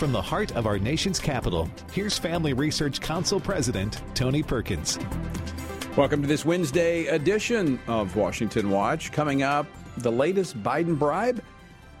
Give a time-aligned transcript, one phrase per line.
[0.00, 4.98] From the heart of our nation's capital, here's Family Research Council President Tony Perkins.
[5.94, 9.12] Welcome to this Wednesday edition of Washington Watch.
[9.12, 9.66] Coming up,
[9.98, 11.42] the latest Biden bribe.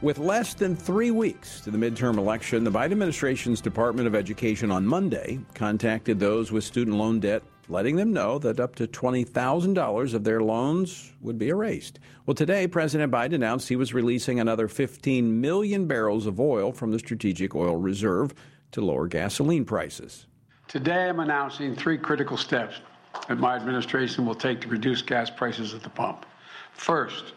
[0.00, 4.70] With less than three weeks to the midterm election, the Biden administration's Department of Education
[4.70, 10.14] on Monday contacted those with student loan debt, letting them know that up to $20,000
[10.14, 12.00] of their loans would be erased.
[12.26, 16.90] Well, today, President Biden announced he was releasing another 15 million barrels of oil from
[16.90, 18.34] the Strategic Oil Reserve
[18.72, 20.26] to lower gasoline prices.
[20.66, 22.80] Today, I'm announcing three critical steps
[23.28, 26.26] that my administration will take to reduce gas prices at the pump.
[26.72, 27.34] First,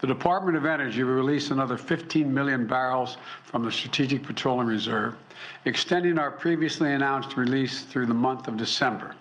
[0.00, 5.16] the Department of Energy will release another 15 million barrels from the Strategic Petroleum Reserve,
[5.64, 9.14] extending our previously announced release through the month of December.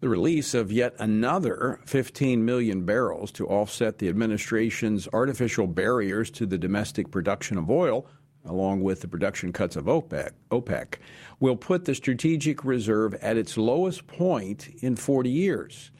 [0.00, 6.46] The release of yet another 15 million barrels to offset the administration's artificial barriers to
[6.46, 8.06] the domestic production of oil,
[8.46, 10.94] along with the production cuts of OPEC, OPEC
[11.38, 15.90] will put the strategic reserve at its lowest point in 40 years.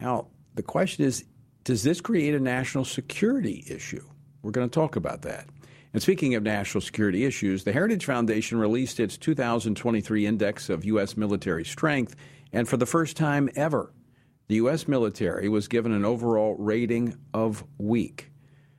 [0.00, 1.24] Now, the question is
[1.64, 4.04] does this create a national security issue?
[4.42, 5.48] We're going to talk about that.
[5.92, 11.16] And speaking of national security issues, the Heritage Foundation released its 2023 Index of U.S.
[11.16, 12.16] Military Strength,
[12.52, 13.92] and for the first time ever,
[14.48, 14.86] the U.S.
[14.86, 18.30] military was given an overall rating of weak.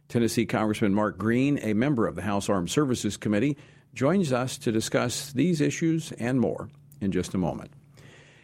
[0.07, 3.57] Tennessee Congressman Mark Green, a member of the House Armed Services Committee,
[3.93, 6.69] joins us to discuss these issues and more
[7.01, 7.71] in just a moment.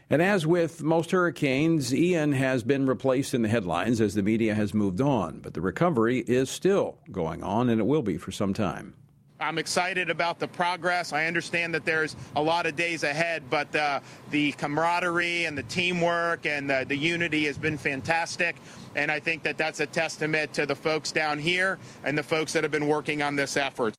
[0.10, 4.56] And as with most hurricanes, Ian has been replaced in the headlines as the media
[4.56, 8.32] has moved on, but the recovery is still going on, and it will be for
[8.32, 8.96] some time.
[9.42, 11.14] I'm excited about the progress.
[11.14, 14.02] I understand that there's a lot of days ahead, but uh,
[14.32, 18.58] the camaraderie and the teamwork and the, the unity has been fantastic.
[18.96, 22.52] And I think that that's a testament to the folks down here and the folks
[22.54, 23.96] that have been working on this effort.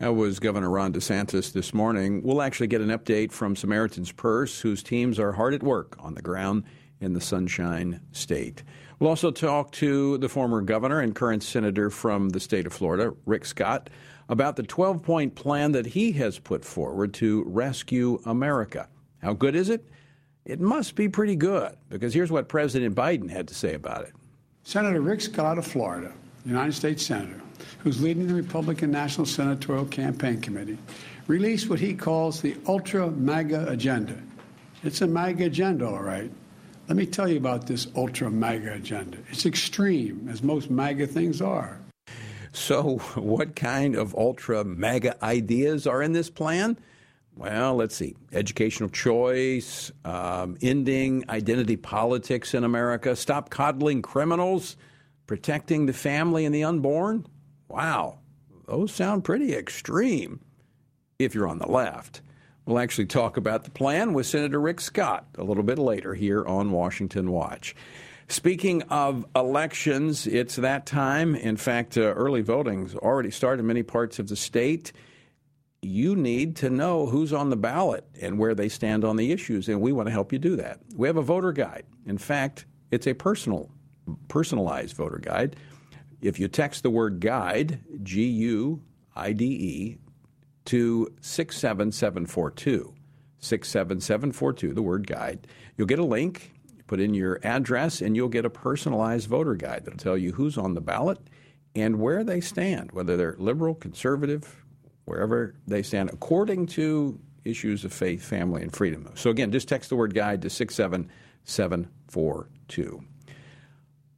[0.00, 2.20] That was Governor Ron DeSantis this morning.
[2.24, 6.14] We'll actually get an update from Samaritan's Purse, whose teams are hard at work on
[6.14, 6.64] the ground
[7.00, 8.64] in the Sunshine State.
[8.98, 13.12] We'll also talk to the former governor and current senator from the state of Florida,
[13.24, 13.90] Rick Scott,
[14.28, 18.88] about the 12 point plan that he has put forward to rescue America.
[19.22, 19.86] How good is it?
[20.44, 24.12] It must be pretty good, because here's what President Biden had to say about it.
[24.62, 26.12] Senator Rick Scott of Florida,
[26.44, 27.40] United States Senator,
[27.78, 30.78] who's leading the Republican National Senatorial Campaign Committee,
[31.26, 34.18] released what he calls the Ultra MAGA Agenda.
[34.82, 36.30] It's a MAGA agenda, all right.
[36.88, 39.16] Let me tell you about this Ultra MAGA agenda.
[39.30, 41.78] It's extreme, as most MAGA things are.
[42.54, 46.78] So, what kind of ultra mega ideas are in this plan?
[47.36, 48.14] Well, let's see.
[48.32, 54.76] Educational choice, um, ending identity politics in America, stop coddling criminals,
[55.26, 57.26] protecting the family and the unborn.
[57.68, 58.20] Wow,
[58.68, 60.40] those sound pretty extreme
[61.18, 62.20] if you're on the left.
[62.66, 66.46] We'll actually talk about the plan with Senator Rick Scott a little bit later here
[66.46, 67.74] on Washington Watch.
[68.28, 71.34] Speaking of elections, it's that time.
[71.34, 74.92] In fact, uh, early voting's already started in many parts of the state.
[75.82, 79.68] You need to know who's on the ballot and where they stand on the issues,
[79.68, 80.80] and we want to help you do that.
[80.96, 81.84] We have a voter guide.
[82.06, 83.70] In fact, it's a personal,
[84.28, 85.56] personalized voter guide
[86.24, 88.82] if you text the word guide, G U
[89.14, 89.98] I D E,
[90.64, 92.94] to 67742,
[93.38, 95.46] 67742, the word guide,
[95.76, 96.53] you'll get a link,
[96.94, 100.56] put in your address, and you'll get a personalized voter guide that'll tell you who's
[100.56, 101.18] on the ballot
[101.74, 104.62] and where they stand, whether they're liberal, conservative,
[105.06, 109.10] wherever they stand, according to issues of faith, family, and freedom.
[109.16, 113.04] So again, just text the word guide to 67742.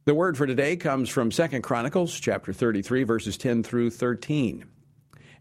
[0.05, 4.65] The word for today comes from 2 Chronicles chapter 33 verses 10 through 13.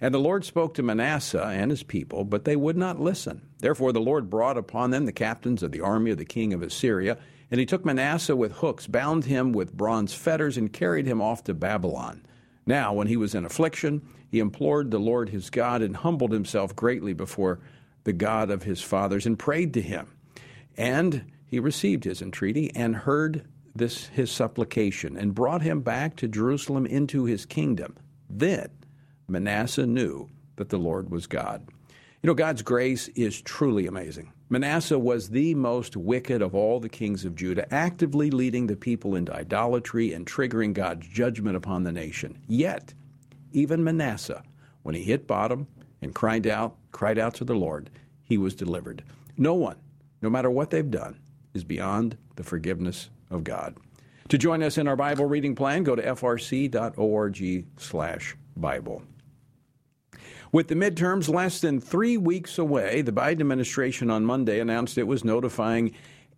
[0.00, 3.42] And the Lord spoke to Manasseh and his people, but they would not listen.
[3.58, 6.62] Therefore the Lord brought upon them the captains of the army of the king of
[6.62, 7.18] Assyria,
[7.50, 11.44] and he took Manasseh with hooks, bound him with bronze fetters, and carried him off
[11.44, 12.26] to Babylon.
[12.66, 16.74] Now, when he was in affliction, he implored the Lord his God and humbled himself
[16.74, 17.60] greatly before
[18.04, 20.08] the God of his fathers and prayed to him.
[20.76, 26.28] And he received his entreaty and heard this his supplication and brought him back to
[26.28, 27.96] Jerusalem into his kingdom.
[28.28, 28.70] Then
[29.28, 31.68] Manasseh knew that the Lord was God.
[32.22, 34.32] You know, God's grace is truly amazing.
[34.48, 39.16] Manasseh was the most wicked of all the kings of Judah, actively leading the people
[39.16, 42.38] into idolatry and triggering God's judgment upon the nation.
[42.46, 42.94] Yet,
[43.52, 44.44] even Manasseh,
[44.82, 45.66] when he hit bottom
[46.00, 47.90] and cried out, cried out to the Lord,
[48.22, 49.02] he was delivered.
[49.36, 49.76] No one,
[50.22, 51.18] no matter what they've done,
[51.54, 53.76] is beyond the forgiveness of God.
[54.28, 59.02] To join us in our Bible reading plan, go to frc.org/bible.
[60.56, 65.06] With the midterms less than three weeks away, the Biden administration on Monday announced it
[65.06, 65.92] was notifying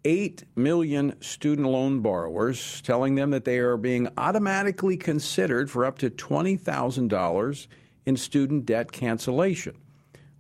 [0.05, 5.99] 8 million student loan borrowers, telling them that they are being automatically considered for up
[5.99, 7.67] to $20,000
[8.07, 9.77] in student debt cancellation.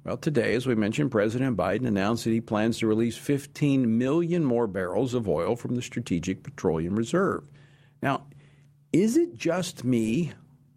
[0.03, 4.45] Well, today, as we mentioned, President Biden announced that he plans to release 15 million
[4.45, 7.45] more barrels of oil from the Strategic Petroleum Reserve.
[8.03, 8.27] Now,
[8.93, 10.33] is it just me,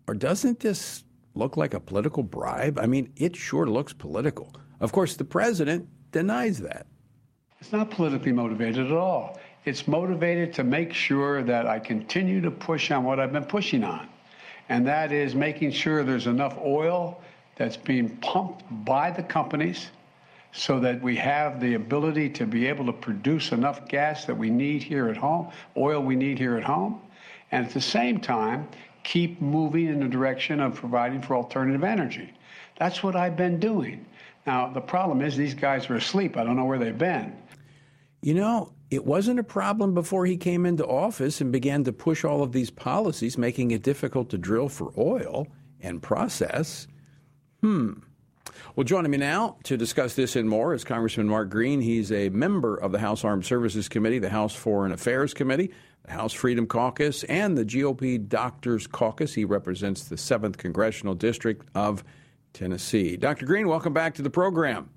[0.07, 1.03] or doesn't this
[1.35, 2.79] look like a political bribe?
[2.79, 4.53] I mean, it sure looks political.
[4.79, 6.87] Of course, the president denies that.
[7.59, 9.39] It's not politically motivated at all.
[9.65, 13.83] It's motivated to make sure that I continue to push on what I've been pushing
[13.83, 14.09] on,
[14.69, 17.21] and that is making sure there's enough oil
[17.57, 19.91] that's being pumped by the companies
[20.51, 24.49] so that we have the ability to be able to produce enough gas that we
[24.49, 26.99] need here at home, oil we need here at home,
[27.51, 28.67] and at the same time,
[29.03, 32.33] keep moving in the direction of providing for alternative energy.
[32.77, 34.05] That's what I've been doing.
[34.45, 36.37] Now, the problem is these guys are asleep.
[36.37, 37.35] I don't know where they've been.
[38.21, 42.23] You know, it wasn't a problem before he came into office and began to push
[42.23, 45.47] all of these policies, making it difficult to drill for oil
[45.79, 46.87] and process.
[47.61, 47.93] Hmm.
[48.75, 51.81] Well, joining me now to discuss this and more is Congressman Mark Green.
[51.81, 55.71] He's a member of the House Armed Services Committee, the House Foreign Affairs Committee,
[56.07, 59.33] House Freedom Caucus, and the GOP Doctors Caucus.
[59.33, 62.03] He represents the 7th Congressional District of
[62.53, 63.17] Tennessee.
[63.17, 63.45] Dr.
[63.45, 64.89] Green, welcome back to the program.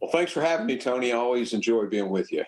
[0.00, 1.12] Well, thanks for having me, Tony.
[1.12, 2.44] I always enjoy being with you.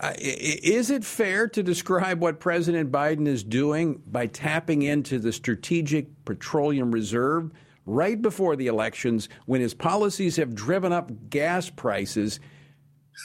[0.00, 5.32] Uh, is it fair to describe what President Biden is doing by tapping into the
[5.32, 7.50] Strategic Petroleum Reserve
[7.84, 12.38] right before the elections when his policies have driven up gas prices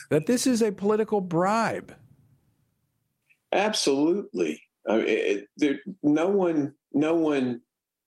[0.10, 1.96] that this is a political bribe?
[3.52, 4.62] Absolutely.
[4.88, 7.62] I mean, it, there, no one, no one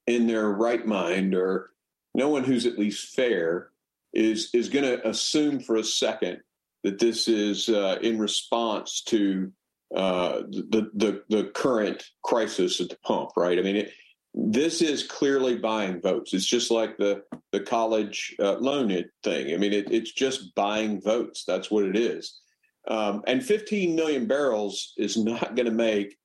[0.06, 1.70] in their right mind, or
[2.14, 3.70] no one who's at least fair,
[4.12, 6.40] is is going to assume for a second
[6.85, 9.52] that this is uh, in response to
[9.94, 13.58] uh, the, the the current crisis at the pump, right?
[13.58, 13.93] I mean, it,
[14.34, 16.32] this is clearly buying votes.
[16.32, 18.88] It's just like the the college uh, loan
[19.23, 19.55] thing.
[19.55, 21.44] I mean, it, it's just buying votes.
[21.44, 22.41] That's what it is.
[22.88, 26.17] Um, and 15 million barrels is not going to make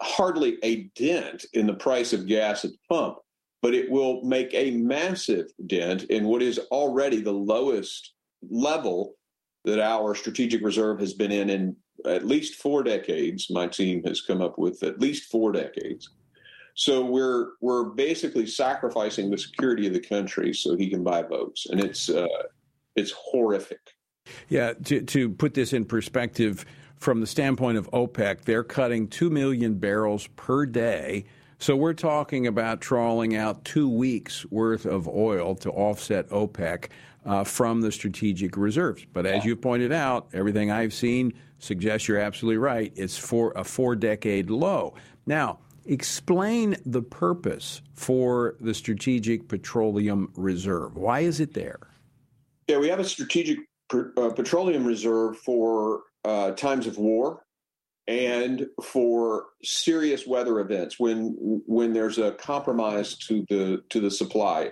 [0.00, 3.18] hardly a dent in the price of gas at the pump,
[3.62, 8.12] but it will make a massive dent in what is already the lowest
[8.48, 9.14] level
[9.64, 11.76] that our strategic reserve has been in in
[12.06, 13.50] at least four decades.
[13.50, 16.10] My team has come up with at least four decades.
[16.74, 21.66] So we're we're basically sacrificing the security of the country so he can buy votes,
[21.70, 22.26] and it's uh,
[22.96, 23.93] it's horrific.
[24.48, 26.64] Yeah, to to put this in perspective,
[26.96, 31.24] from the standpoint of OPEC, they're cutting two million barrels per day.
[31.58, 36.88] So we're talking about trawling out two weeks worth of oil to offset OPEC
[37.24, 39.06] uh, from the strategic reserves.
[39.12, 42.92] But as you pointed out, everything I've seen suggests you're absolutely right.
[42.96, 44.94] It's for a four decade low.
[45.26, 50.96] Now, explain the purpose for the Strategic Petroleum Reserve.
[50.96, 51.78] Why is it there?
[52.68, 53.58] Yeah, we have a strategic
[53.94, 57.44] uh, petroleum reserve for uh, times of war
[58.06, 64.70] and for serious weather events when when there's a compromise to the to the supply.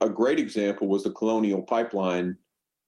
[0.00, 2.36] A great example was the Colonial Pipeline.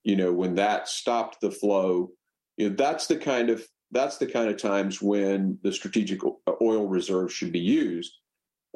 [0.05, 2.11] You know, when that stopped the flow,
[2.57, 6.21] you know, that's the kind of that's the kind of times when the strategic
[6.62, 8.12] oil reserve should be used.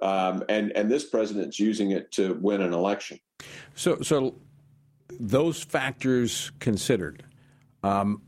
[0.03, 3.19] Um, and and this president's using it to win an election.
[3.75, 4.35] So so
[5.19, 7.25] those factors considered.
[7.83, 8.23] Um,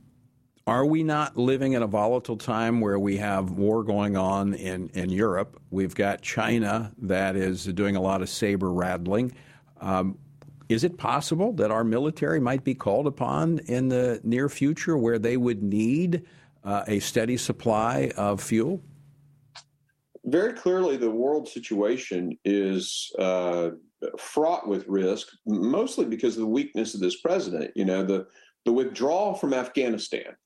[0.67, 4.89] are we not living in a volatile time where we have war going on in,
[4.95, 5.61] in Europe?
[5.71, 9.33] We've got China that is doing a lot of saber rattling.
[9.81, 10.19] Um,
[10.71, 15.19] is it possible that our military might be called upon in the near future where
[15.19, 16.25] they would need
[16.65, 18.81] uh, a steady supply of fuel?
[20.25, 23.71] Very clearly, the world situation is uh,
[24.19, 27.73] fraught with risk, mostly because of the weakness of this president.
[27.75, 28.27] You know, the
[28.65, 30.37] the withdrawal from Afghanistan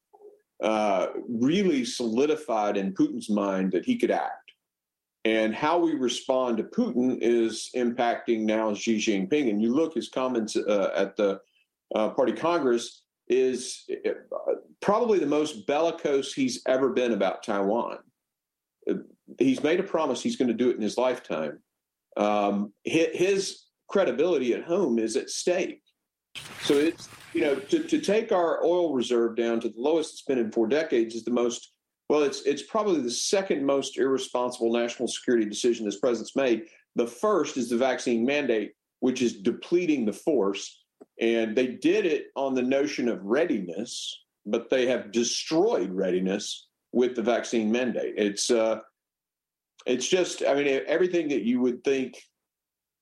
[0.62, 4.52] uh, really solidified in Putin's mind that he could act.
[5.24, 9.50] And how we respond to Putin is impacting now Xi Jinping.
[9.50, 11.40] And you look his comments uh, at the
[11.94, 17.98] uh, Party Congress is uh, probably the most bellicose he's ever been about Taiwan.
[18.90, 18.94] Uh,
[19.38, 21.58] he's made a promise he's going to do it in his lifetime.
[22.18, 25.80] Um, his, credibility at home is at stake.
[26.62, 30.22] So it's you know to, to take our oil reserve down to the lowest it's
[30.22, 31.72] been in four decades is the most
[32.10, 36.64] well it's it's probably the second most irresponsible national security decision this president's made.
[36.96, 40.82] The first is the vaccine mandate which is depleting the force.
[41.20, 47.14] And they did it on the notion of readiness, but they have destroyed readiness with
[47.14, 48.14] the vaccine mandate.
[48.16, 48.80] It's uh,
[49.88, 52.22] it's just, I mean, everything that you would think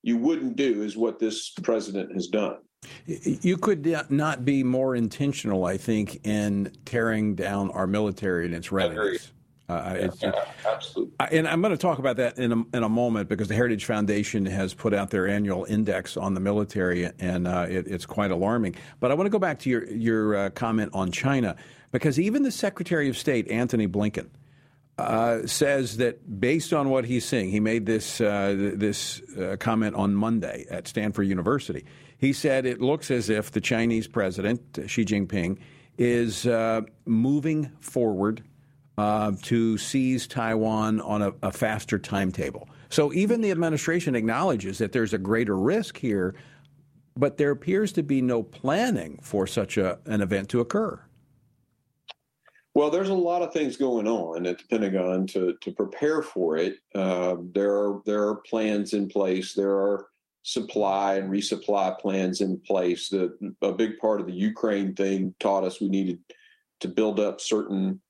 [0.03, 2.59] you wouldn't do is what this president has done.
[3.07, 8.71] You could not be more intentional, I think, in tearing down our military and its
[8.71, 9.33] readiness.
[9.69, 10.31] Uh, yeah,
[10.65, 11.13] absolutely.
[11.33, 13.85] And I'm going to talk about that in a, in a moment because the Heritage
[13.85, 18.31] Foundation has put out their annual index on the military, and uh, it, it's quite
[18.31, 18.77] alarming.
[19.01, 21.57] But I want to go back to your your uh, comment on China
[21.91, 24.29] because even the Secretary of State Antony Blinken
[24.99, 29.95] uh, says that based on what he's seeing, he made this uh, this uh, comment
[29.95, 31.85] on Monday at Stanford University.
[32.19, 35.59] He said it looks as if the Chinese president Xi Jinping
[35.99, 36.47] is
[37.05, 38.43] moving forward
[38.99, 42.69] uh, to seize Taiwan on a, a faster timetable.
[42.89, 46.35] So even the administration acknowledges that there's a greater risk here,
[47.17, 51.01] but there appears to be no planning for such a, an event to occur.
[52.77, 56.59] Well, there's a lot of things going on at the Pentagon to to prepare for
[56.59, 56.77] it.
[56.95, 59.55] Uh, there are there are plans in place.
[59.55, 60.09] There are
[60.43, 63.09] supply and resupply plans in place.
[63.09, 66.19] The, a big part of the Ukraine thing taught us we needed
[66.81, 68.03] to build up certain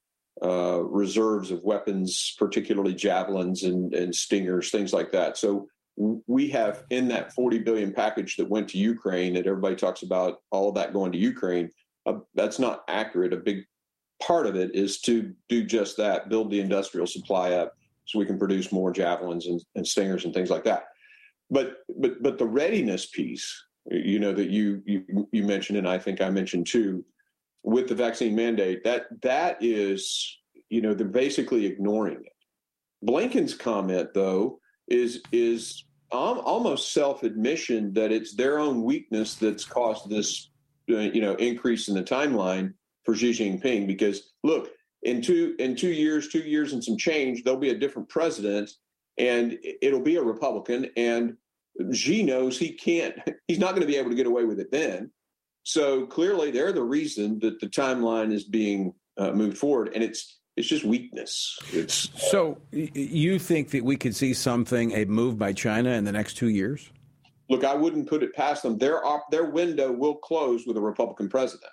[0.43, 5.37] uh, reserves of weapons, particularly javelins and, and stingers, things like that.
[5.37, 5.69] So
[6.27, 10.41] we have in that 40 billion package that went to Ukraine, that everybody talks about
[10.51, 11.71] all of that going to Ukraine.
[12.05, 13.33] Uh, that's not accurate.
[13.33, 13.65] A big
[14.21, 17.75] part of it is to do just that, build the industrial supply up
[18.07, 20.85] so we can produce more javelins and, and stingers and things like that.
[21.51, 25.99] But but but the readiness piece, you know, that you you you mentioned, and I
[25.99, 27.05] think I mentioned too,
[27.63, 30.39] with the vaccine mandate, that that is,
[30.71, 32.33] you know, they're basically ignoring it.
[33.07, 40.09] Blinken's comment, though, is is almost self admission that it's their own weakness that's caused
[40.09, 40.51] this,
[40.91, 42.73] uh, you know, increase in the timeline
[43.07, 43.87] for Xi Jinping.
[43.87, 44.71] Because look,
[45.03, 48.71] in two in two years, two years and some change, there'll be a different president,
[49.17, 51.37] and it'll be a Republican, and
[51.93, 53.17] Xi knows he can't.
[53.49, 55.11] He's not going to be able to get away with it then.
[55.63, 60.39] So clearly, they're the reason that the timeline is being uh, moved forward, and it's
[60.57, 61.59] it's just weakness.
[61.73, 66.13] It's so you think that we could see something a move by China in the
[66.13, 66.91] next two years?
[67.49, 68.79] Look, I wouldn't put it past them.
[68.79, 71.71] Their op- their window will close with a Republican president,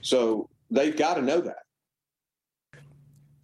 [0.00, 1.64] so they've got to know that.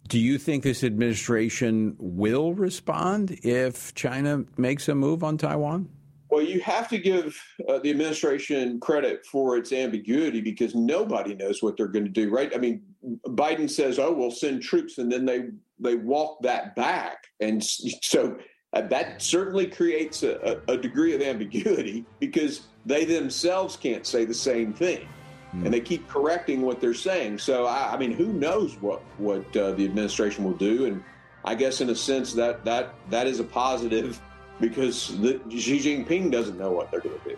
[0.07, 5.89] Do you think this administration will respond if China makes a move on Taiwan?
[6.29, 11.61] Well, you have to give uh, the administration credit for its ambiguity because nobody knows
[11.61, 12.53] what they're going to do, right?
[12.53, 12.81] I mean,
[13.27, 15.45] Biden says, "Oh, we'll send troops," and then they
[15.79, 18.37] they walk that back, and so
[18.73, 24.33] uh, that certainly creates a, a, degree of ambiguity because they themselves can't say the
[24.33, 25.07] same thing,
[25.53, 25.65] mm.
[25.65, 27.39] and they keep correcting what they're saying.
[27.39, 30.85] So, I, I mean, who knows what what uh, the administration will do?
[30.85, 31.03] And
[31.45, 34.19] I guess, in a sense, that that that is a positive
[34.59, 37.37] because the, Xi Jinping doesn't know what they're going to do.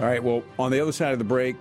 [0.00, 0.22] All right.
[0.22, 1.56] Well, on the other side of the break,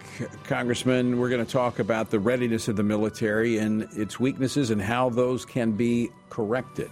[0.46, 4.82] Congressman, we're going to talk about the readiness of the military and its weaknesses and
[4.82, 6.90] how those can be corrected.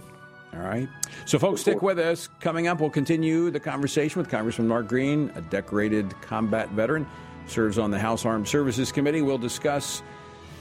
[0.52, 0.88] All right.
[1.24, 2.28] So, folks, stick with us.
[2.40, 7.06] Coming up, we'll continue the conversation with Congressman Mark Green, a decorated combat veteran,
[7.50, 9.22] serves on the House Armed Services Committee.
[9.22, 10.02] We'll discuss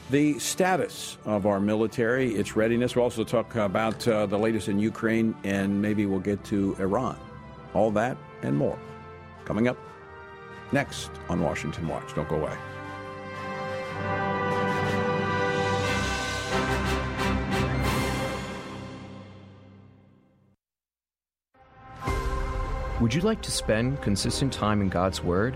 [0.10, 2.96] the status of our military, its readiness.
[2.96, 7.18] We'll also talk about uh, the latest in Ukraine, and maybe we'll get to Iran.
[7.74, 8.80] All that and more
[9.46, 9.78] coming up
[10.72, 12.14] next on Washington Watch.
[12.16, 12.58] Don't go away.
[23.00, 25.56] Would you like to spend consistent time in God's Word?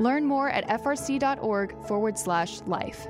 [0.00, 3.06] Learn more at frc.org forward slash life.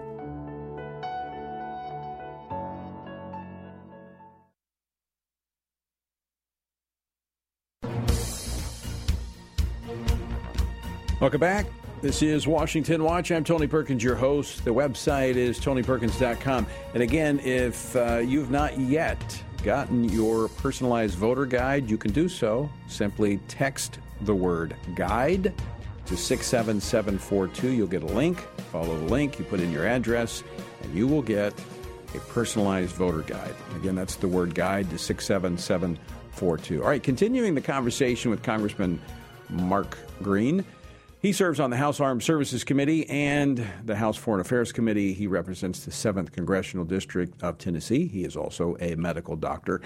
[11.18, 11.66] Welcome back.
[12.02, 13.32] This is Washington Watch.
[13.32, 14.66] I'm Tony Perkins, your host.
[14.66, 16.66] The website is tonyperkins.com.
[16.92, 22.28] And again, if uh, you've not yet gotten your personalized voter guide, you can do
[22.28, 22.70] so.
[22.86, 25.54] Simply text the word guide
[26.06, 27.70] to 67742.
[27.70, 28.38] You'll get a link.
[28.72, 30.42] Follow the link, you put in your address,
[30.82, 31.52] and you will get
[32.14, 33.54] a personalized voter guide.
[33.76, 36.82] Again, that's the word guide to 67742.
[36.82, 39.00] All right, continuing the conversation with Congressman
[39.48, 40.64] Mark Green.
[41.26, 45.12] He serves on the House Armed Services Committee and the House Foreign Affairs Committee.
[45.12, 48.06] He represents the 7th Congressional District of Tennessee.
[48.06, 49.80] He is also a medical doctor.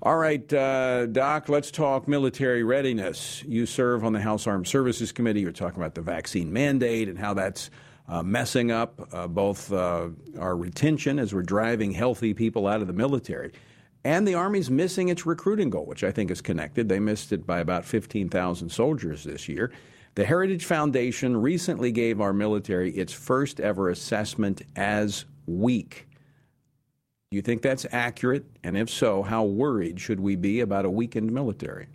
[0.00, 3.44] All right, uh, Doc, let's talk military readiness.
[3.46, 5.42] You serve on the House Armed Services Committee.
[5.42, 7.68] You're talking about the vaccine mandate and how that's
[8.08, 12.86] uh, messing up uh, both uh, our retention as we're driving healthy people out of
[12.86, 13.52] the military.
[14.02, 16.88] And the Army's missing its recruiting goal, which I think is connected.
[16.88, 19.70] They missed it by about 15,000 soldiers this year.
[20.16, 26.08] The Heritage Foundation recently gave our military its first ever assessment as weak.
[27.30, 28.46] Do you think that's accurate?
[28.64, 31.88] And if so, how worried should we be about a weakened military?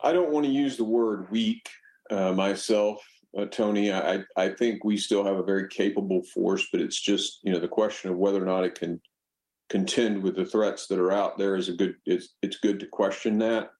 [0.00, 1.68] I don't want to use the word weak
[2.10, 3.00] uh, myself,
[3.38, 3.92] uh, Tony.
[3.92, 7.60] I, I think we still have a very capable force, but it's just you know
[7.60, 9.00] the question of whether or not it can
[9.68, 11.94] contend with the threats that are out there is a good.
[12.04, 13.70] It's it's good to question that.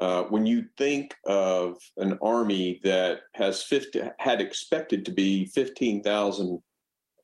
[0.00, 6.60] Uh, when you think of an army that has 50, had expected to be 15,000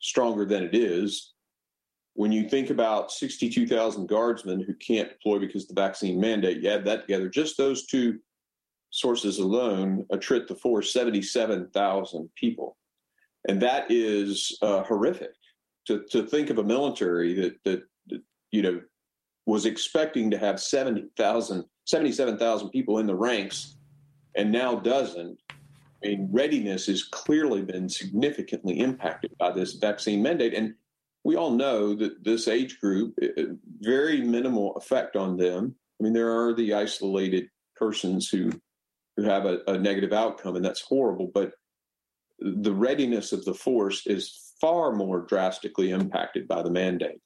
[0.01, 1.33] stronger than it is,
[2.15, 6.69] when you think about 62,000 guardsmen who can't deploy because of the vaccine mandate, you
[6.69, 8.19] add that together, just those two
[8.91, 12.77] sources alone attrit the force 77,000 people.
[13.49, 15.33] And that is uh, horrific
[15.87, 18.81] to, to think of a military that, that, that, you know,
[19.47, 23.77] was expecting to have 70,000 77,000 people in the ranks
[24.35, 25.39] and now doesn't,
[26.05, 30.55] I mean, readiness has clearly been significantly impacted by this vaccine mandate.
[30.55, 30.75] And
[31.25, 33.45] we all know that this age group, eh, eh,
[33.81, 35.75] very minimal effect on them.
[36.01, 38.53] I mean, there are the isolated persons who
[39.17, 41.31] who have a, a negative outcome, and that's horrible.
[41.33, 41.53] But
[42.39, 47.21] the readiness of the force is far more drastically impacted by the mandate.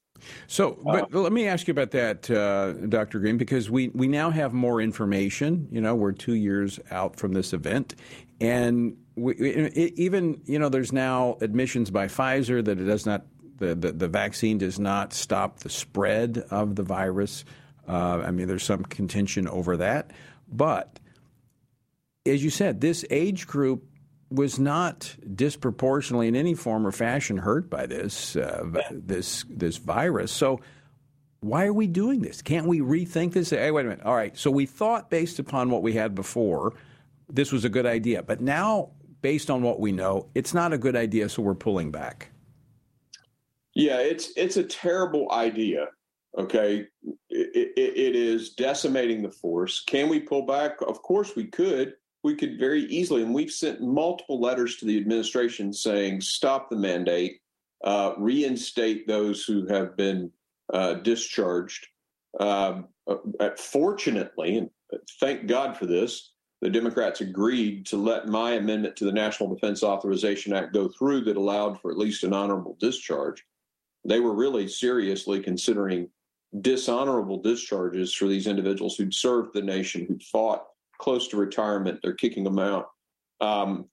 [0.46, 3.18] So, but uh, let me ask you about that, uh, Dr.
[3.18, 5.68] Green, because we, we now have more information.
[5.70, 7.94] You know, we're two years out from this event,
[8.40, 13.26] and we, it, even you know, there's now admissions by Pfizer that it does not
[13.58, 17.44] the, the, the vaccine does not stop the spread of the virus.
[17.88, 20.10] Uh, I mean, there's some contention over that,
[20.48, 20.98] but
[22.26, 23.84] as you said, this age group
[24.30, 30.32] was not disproportionately in any form or fashion hurt by this uh, this this virus.
[30.32, 30.60] So
[31.40, 32.42] why are we doing this?
[32.42, 33.50] Can't we rethink this?
[33.50, 34.04] Hey, wait a minute.
[34.04, 34.36] All right.
[34.36, 36.74] So we thought based upon what we had before,
[37.28, 38.22] this was a good idea.
[38.22, 38.90] But now,
[39.22, 42.30] based on what we know, it's not a good idea, so we're pulling back.
[43.74, 45.86] Yeah, it's it's a terrible idea.
[46.38, 46.86] Okay,
[47.30, 49.82] it, it, it is decimating the force.
[49.84, 50.80] Can we pull back?
[50.82, 51.94] Of course, we could.
[52.26, 56.74] We could very easily, and we've sent multiple letters to the administration saying, "Stop the
[56.74, 57.40] mandate,
[57.84, 60.32] uh, reinstate those who have been
[60.74, 61.86] uh, discharged."
[62.40, 64.70] Um, uh, fortunately, and
[65.20, 69.84] thank God for this, the Democrats agreed to let my amendment to the National Defense
[69.84, 73.44] Authorization Act go through that allowed for at least an honorable discharge.
[74.04, 76.08] They were really seriously considering
[76.60, 80.64] dishonorable discharges for these individuals who'd served the nation, who'd fought
[80.98, 82.00] close to retirement.
[82.02, 82.86] They're kicking them out.
[83.40, 83.86] Um,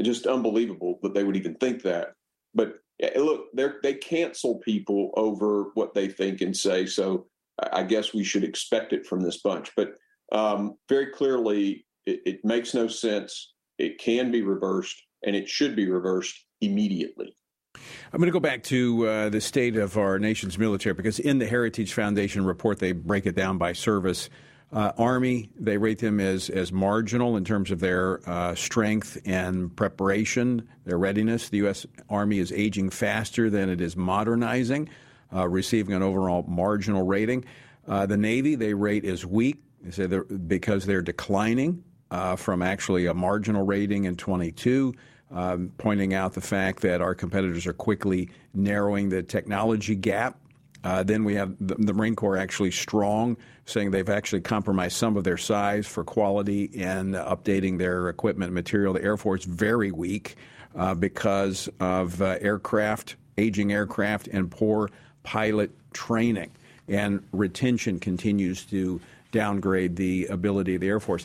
[0.00, 2.14] just unbelievable that they would even think that.
[2.54, 2.74] But
[3.16, 6.86] look, they cancel people over what they think and say.
[6.86, 7.26] So
[7.72, 9.70] I guess we should expect it from this bunch.
[9.76, 9.94] But
[10.32, 13.52] um, very clearly, it, it makes no sense.
[13.78, 17.36] It can be reversed, and it should be reversed immediately.
[17.74, 21.38] I'm going to go back to uh, the state of our nation's military because in
[21.38, 24.28] the Heritage Foundation report, they break it down by service.
[24.72, 29.74] Uh, Army, they rate them as, as marginal in terms of their uh, strength and
[29.76, 31.50] preparation, their readiness.
[31.50, 31.84] The U.S.
[32.08, 34.88] Army is aging faster than it is modernizing,
[35.34, 37.44] uh, receiving an overall marginal rating.
[37.86, 42.62] Uh, the Navy, they rate as weak they say they're, because they're declining uh, from
[42.62, 44.94] actually a marginal rating in 22
[45.30, 50.38] um, pointing out the fact that our competitors are quickly narrowing the technology gap.
[50.84, 55.16] Uh, then we have the, the, Marine Corps actually strong, saying they've actually compromised some
[55.16, 58.92] of their size for quality and updating their equipment and material.
[58.92, 60.36] The Air Force very weak
[60.74, 64.90] uh, because of uh, aircraft, aging aircraft, and poor
[65.22, 66.50] pilot training.
[66.88, 71.24] And retention continues to downgrade the ability of the Air Force.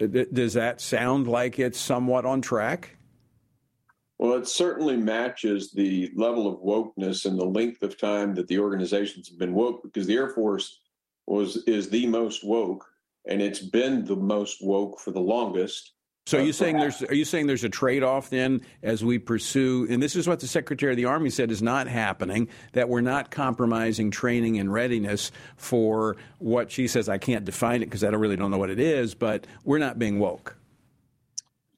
[0.00, 2.97] Uh, does that sound like it's somewhat on track?
[4.18, 8.58] Well, it certainly matches the level of wokeness and the length of time that the
[8.58, 10.80] organizations have been woke because the Air Force
[11.26, 12.84] was is the most woke
[13.26, 15.92] and it's been the most woke for the longest.
[16.26, 19.04] So are you uh, saying there's are you saying there's a trade off then as
[19.04, 22.48] we pursue and this is what the Secretary of the Army said is not happening
[22.72, 27.86] that we're not compromising training and readiness for what she says I can't define it
[27.86, 30.56] because I don't really don't know what it is but we're not being woke.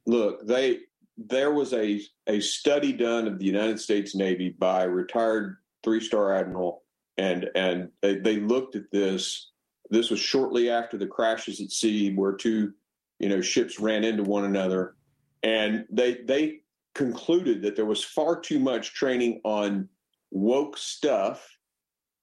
[0.07, 0.81] Look, they
[1.29, 6.35] there was a, a study done of the United States Navy by retired three star
[6.35, 6.83] admiral,
[7.19, 9.51] and and they, they looked at this.
[9.91, 12.73] This was shortly after the crashes at sea, where two
[13.19, 14.97] you know ships ran into one another,
[15.43, 16.61] and they they
[16.95, 19.89] concluded that there was far too much training on
[20.31, 21.47] woke stuff.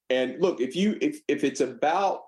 [0.09, 2.21] And look, if you if if it's about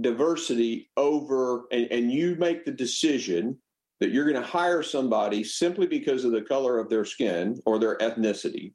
[0.00, 3.58] diversity over and, and you make the decision
[4.00, 7.78] that you're going to hire somebody simply because of the color of their skin or
[7.78, 8.72] their ethnicity.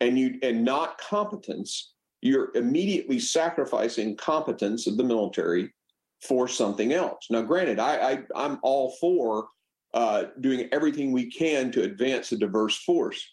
[0.00, 5.72] And you and not competence you're immediately sacrificing competence of the military
[6.20, 7.26] for something else.
[7.30, 9.48] Now granted i, I am all for
[9.94, 13.26] uh, doing everything we can to advance a diverse force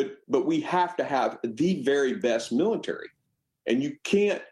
[0.00, 3.08] but but we have to have the very best military.
[3.66, 4.42] And you can't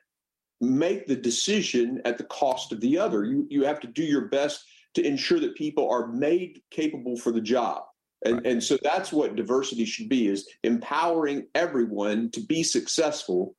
[0.61, 3.25] make the decision at the cost of the other.
[3.25, 7.33] You you have to do your best to ensure that people are made capable for
[7.33, 7.83] the job.
[8.24, 8.46] And, right.
[8.46, 13.55] and so that's what diversity should be is empowering everyone to be successful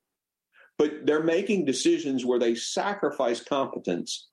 [0.80, 4.30] but they're making decisions where they sacrifice competence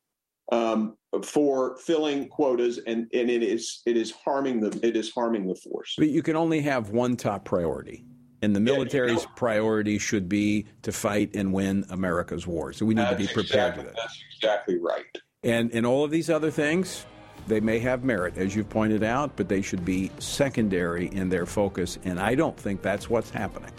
[0.52, 5.48] um, for filling quotas, and, and it is it is harming the it is harming
[5.48, 5.94] the force.
[5.98, 8.04] But you can only have one top priority,
[8.42, 12.72] and the military's yeah, priority should be to fight and win America's war.
[12.72, 13.96] So we need to be prepared exactly, for that.
[13.96, 15.04] That's exactly right.
[15.46, 17.06] And in all of these other things,
[17.46, 21.46] they may have merit, as you've pointed out, but they should be secondary in their
[21.46, 21.98] focus.
[22.04, 23.70] And I don't think that's what's happening.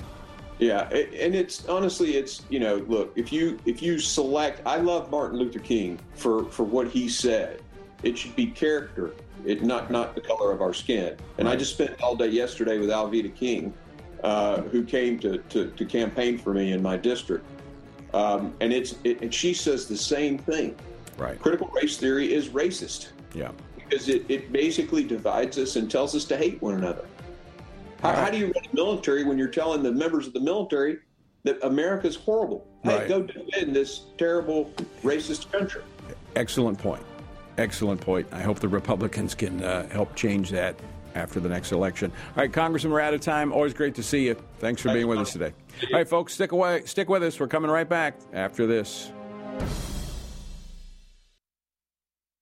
[0.60, 5.12] Yeah, and it's honestly, it's you know, look, if you if you select, I love
[5.12, 7.62] Martin Luther King for for what he said.
[8.02, 9.12] It should be character,
[9.46, 11.16] it not not the color of our skin.
[11.38, 11.48] And.
[11.48, 13.74] I just spent all day yesterday with Alveda King,
[14.24, 17.46] uh, who came to, to, to campaign for me in my district,
[18.16, 20.76] um, and it's it, and she says the same thing.
[21.18, 21.40] Right.
[21.40, 23.10] Critical race theory is racist.
[23.34, 23.52] Yeah.
[23.76, 27.06] Because it, it basically divides us and tells us to hate one another.
[28.02, 28.18] How, right.
[28.18, 31.00] how do you run a military when you're telling the members of the military
[31.44, 32.68] that America's horrible?
[32.84, 33.08] Hey, right.
[33.08, 34.72] go defend this terrible
[35.04, 35.82] racist country.
[36.36, 37.04] Excellent point.
[37.58, 38.28] Excellent point.
[38.32, 40.80] I hope the Republicans can uh, help change that
[41.16, 42.12] after the next election.
[42.30, 43.52] All right, Congressman, we're out of time.
[43.52, 44.36] Always great to see you.
[44.60, 45.54] Thanks for Thanks being with us today.
[45.86, 46.84] All right, folks, stick away.
[46.86, 47.40] Stick with us.
[47.40, 49.12] We're coming right back after this.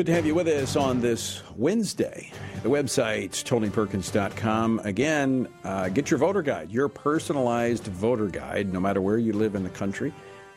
[0.00, 2.32] Good to have you with us on this Wednesday.
[2.62, 4.80] The website's TonyPerkins.com.
[4.82, 9.54] Again, uh, get your voter guide, your personalized voter guide, no matter where you live
[9.54, 10.14] in the country.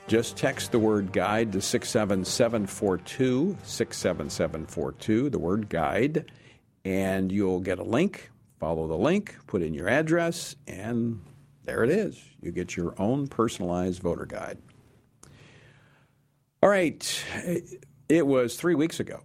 [0.08, 6.32] Just text the word guide to 67742, 67742, the word guide,
[6.86, 8.32] and you'll get a link.
[8.62, 11.19] Follow the link, put in your address, and
[11.65, 12.17] there it is.
[12.41, 14.60] You get your own personalized voter guide.
[16.62, 17.25] All right.
[18.08, 19.21] It was three weeks ago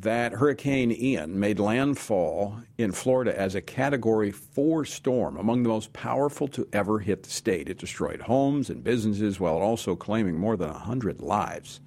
[0.00, 5.92] that Hurricane Ian made landfall in Florida as a Category 4 storm, among the most
[5.92, 7.68] powerful to ever hit the state.
[7.68, 11.80] It destroyed homes and businesses while also claiming more than 100 lives.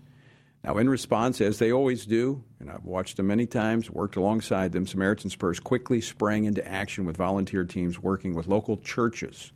[0.64, 4.72] Now, in response, as they always do, and I've watched them many times, worked alongside
[4.72, 9.52] them, Samaritan's Purse quickly sprang into action with volunteer teams working with local churches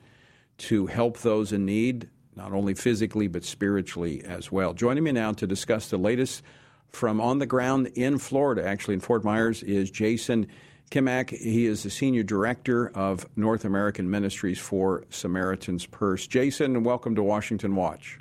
[0.58, 4.74] to help those in need, not only physically but spiritually as well.
[4.74, 6.44] Joining me now to discuss the latest
[6.92, 10.48] from on the ground in Florida, actually in Fort Myers, is Jason
[10.92, 11.30] Kimack.
[11.30, 16.28] He is the Senior Director of North American Ministries for Samaritan's Purse.
[16.28, 18.20] Jason, welcome to Washington Watch.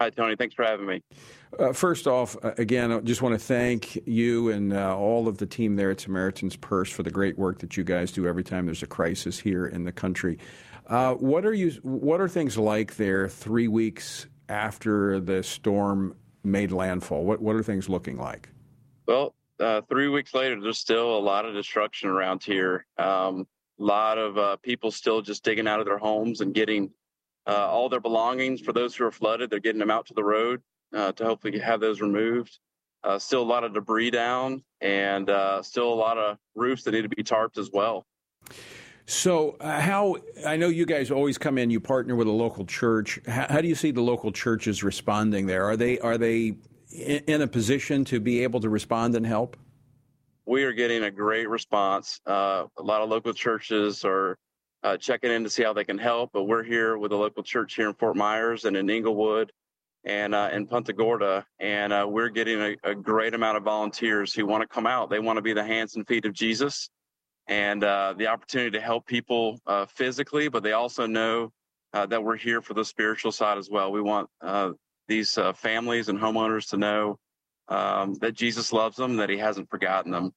[0.00, 0.34] Hi, Tony.
[0.36, 1.02] Thanks for having me.
[1.58, 5.38] Uh, first off, uh, again, I just want to thank you and uh, all of
[5.38, 8.44] the team there at Samaritan's Purse for the great work that you guys do every
[8.44, 10.38] time there's a crisis here in the country.
[10.86, 11.70] Uh, what are you?
[11.82, 17.24] What are things like there three weeks after the storm made landfall?
[17.24, 18.48] What what are things looking like?
[19.06, 22.86] Well, uh, three weeks later, there's still a lot of destruction around here.
[22.98, 23.46] Um,
[23.78, 26.90] a lot of uh, people still just digging out of their homes and getting
[27.46, 28.60] uh, all their belongings.
[28.60, 30.62] For those who are flooded, they're getting them out to the road
[30.94, 32.58] uh, to hopefully have those removed.
[33.02, 36.92] Uh, still a lot of debris down, and uh, still a lot of roofs that
[36.92, 38.06] need to be tarped as well.
[39.06, 42.64] So, uh, how I know you guys always come in, you partner with a local
[42.64, 43.20] church.
[43.26, 45.64] How, how, do you see the local churches responding there?
[45.64, 46.56] Are they are they
[46.92, 49.56] in, in, a position to be able to respond and help?
[50.46, 52.20] We are getting a great response.
[52.26, 54.36] Uh, a lot of local churches are
[54.82, 57.42] uh, checking in to see how they can help, but we're here with a local
[57.42, 59.52] church here in Fort Myers and in Englewood
[60.04, 64.32] and uh, in Punta Gorda, and uh, we're getting a, a great amount of volunteers
[64.32, 65.10] who want to come out.
[65.10, 66.88] They want to be the hands and feet of Jesus
[67.50, 71.52] and uh, the opportunity to help people uh, physically, but they also know
[71.92, 73.90] uh, that we're here for the spiritual side as well.
[73.90, 74.70] We want uh,
[75.08, 77.18] these uh, families and homeowners to know
[77.68, 80.32] um, that Jesus loves them, that He hasn't forgotten them.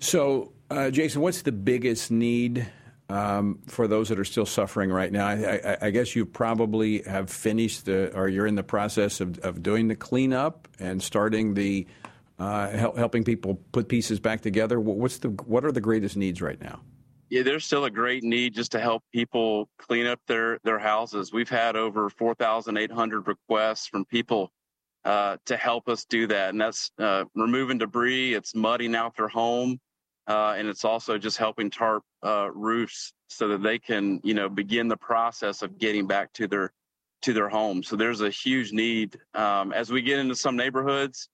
[0.00, 2.66] So, uh, Jason, what's the biggest need
[3.08, 5.28] um, for those that are still suffering right now?
[5.28, 9.38] I, I, I, guess you probably have finished the, or you're in the process of,
[9.40, 11.86] of doing the cleanup and starting the
[12.42, 14.80] uh, help, helping people put pieces back together.
[14.80, 16.80] What's the what are the greatest needs right now?
[17.32, 21.32] yeah, there's still a great need just to help people clean up their their houses.
[21.32, 24.52] We've had over 4,800 requests from people
[25.06, 28.34] uh, to help us do that, and that's uh, removing debris.
[28.34, 29.80] It's mudding out their home,
[30.26, 34.50] uh, and it's also just helping tarp uh, roofs so that they can, you know,
[34.50, 36.70] begin the process of getting back to their
[37.22, 37.82] to their home.
[37.82, 41.30] So there's a huge need um, as we get into some neighborhoods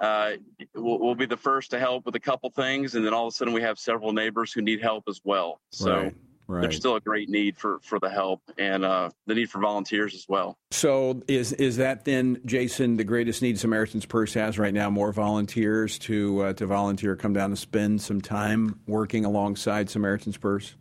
[0.00, 0.32] uh,
[0.74, 3.32] we'll, we'll, be the first to help with a couple things, and then all of
[3.32, 5.60] a sudden we have several neighbors who need help as well.
[5.70, 6.14] So right,
[6.46, 6.60] right.
[6.62, 10.14] there's still a great need for for the help and uh, the need for volunteers
[10.14, 10.56] as well.
[10.70, 14.88] So is is that then, Jason, the greatest need Samaritan's Purse has right now?
[14.88, 20.36] More volunteers to uh, to volunteer, come down and spend some time working alongside Samaritan's
[20.36, 20.76] Purse.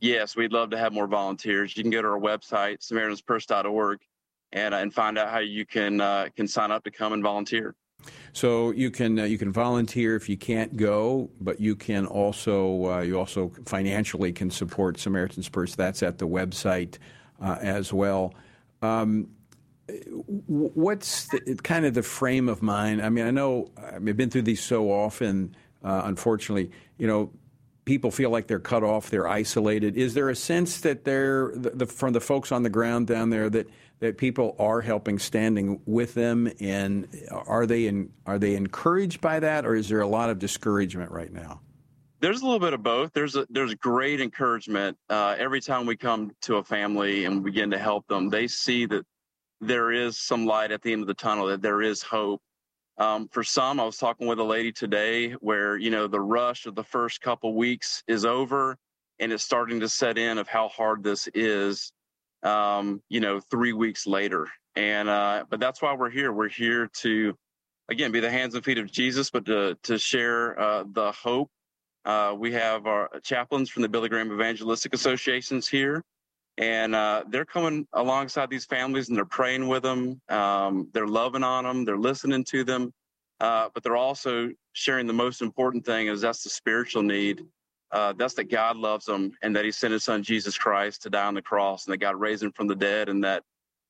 [0.00, 1.76] Yes, we'd love to have more volunteers.
[1.76, 3.98] You can go to our website, SamaritansPurse.org,
[4.52, 7.22] and uh, and find out how you can uh, can sign up to come and
[7.22, 7.74] volunteer.
[8.32, 12.92] So you can uh, you can volunteer if you can't go, but you can also
[12.92, 15.74] uh, you also financially can support Samaritan's Purse.
[15.74, 16.98] That's at the website
[17.40, 18.34] uh, as well.
[18.82, 19.28] Um,
[20.46, 23.00] what's the, kind of the frame of mind?
[23.00, 25.56] I mean, I know I've been through these so often.
[25.82, 27.30] Uh, unfortunately, you know,
[27.86, 29.96] people feel like they're cut off, they're isolated.
[29.96, 33.30] Is there a sense that they're the, the, from the folks on the ground down
[33.30, 33.68] there that
[34.00, 39.40] that people are helping, standing with them, and are they in, are they encouraged by
[39.40, 41.60] that, or is there a lot of discouragement right now?
[42.20, 43.12] There's a little bit of both.
[43.12, 47.70] There's a, there's great encouragement uh, every time we come to a family and begin
[47.70, 48.28] to help them.
[48.28, 49.04] They see that
[49.60, 52.40] there is some light at the end of the tunnel, that there is hope.
[52.98, 56.64] Um, for some, I was talking with a lady today where you know the rush
[56.66, 58.76] of the first couple weeks is over,
[59.18, 61.92] and it's starting to set in of how hard this is
[62.42, 64.48] um, you know, three weeks later.
[64.74, 66.32] And uh, but that's why we're here.
[66.32, 67.34] We're here to
[67.88, 71.50] again be the hands and feet of Jesus, but to to share uh, the hope.
[72.04, 76.04] Uh, we have our chaplains from the Billy Graham Evangelistic Associations here,
[76.58, 80.20] and uh, they're coming alongside these families and they're praying with them.
[80.28, 81.84] Um, they're loving on them.
[81.84, 82.92] They're listening to them,
[83.40, 87.42] uh, but they're also sharing the most important thing is that's the spiritual need
[87.96, 91.10] uh, that's that God loves them and that He sent His Son Jesus Christ to
[91.10, 93.42] die on the cross and that God raised Him from the dead and that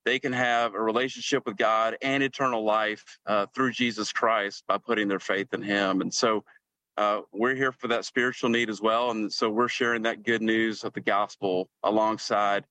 [0.04, 4.78] they can have a relationship with God and eternal life uh, through Jesus Christ by
[4.78, 6.02] putting their faith in Him.
[6.02, 6.44] And so
[6.96, 9.10] uh, we're here for that spiritual need as well.
[9.10, 12.64] And so we're sharing that good news of the gospel alongside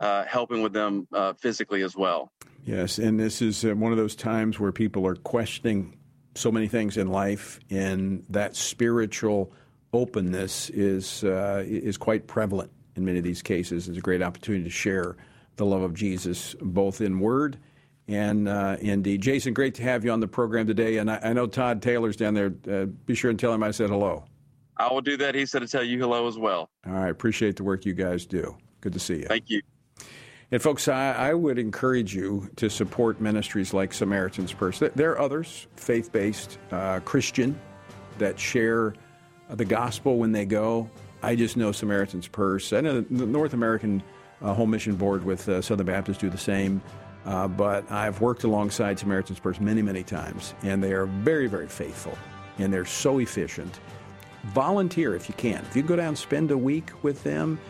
[0.00, 2.32] uh, helping with them uh, physically as well.
[2.64, 2.96] Yes.
[2.96, 5.98] And this is uh, one of those times where people are questioning
[6.34, 9.52] so many things in life, and that spiritual
[9.92, 13.88] openness is uh, is quite prevalent in many of these cases.
[13.88, 15.16] It's a great opportunity to share
[15.56, 17.58] the love of Jesus both in word
[18.06, 19.20] and uh, in deed.
[19.20, 20.96] Jason, great to have you on the program today.
[20.96, 22.52] And I, I know Todd Taylor's down there.
[22.70, 24.24] Uh, be sure and tell him I said hello.
[24.78, 25.34] I will do that.
[25.34, 26.70] He said to tell you hello as well.
[26.86, 27.10] All right.
[27.10, 28.56] Appreciate the work you guys do.
[28.80, 29.24] Good to see you.
[29.24, 29.60] Thank you.
[30.50, 34.78] And folks, I, I, would encourage you to support ministries like Samaritan's Purse.
[34.78, 37.60] There are others, faith based, uh, Christian,
[38.16, 38.94] that share
[39.50, 40.88] the gospel when they go.
[41.22, 42.72] I just know Samaritan's Purse.
[42.72, 44.02] I know the North American
[44.40, 46.80] uh, Home Mission Board with uh, Southern Baptists do the same.
[47.24, 51.66] Uh, but I've worked alongside Samaritan's Purse many, many times, and they are very, very
[51.66, 52.16] faithful,
[52.58, 53.80] and they're so efficient.
[54.44, 55.62] Volunteer if you can.
[55.68, 57.60] If you go down spend a week with them,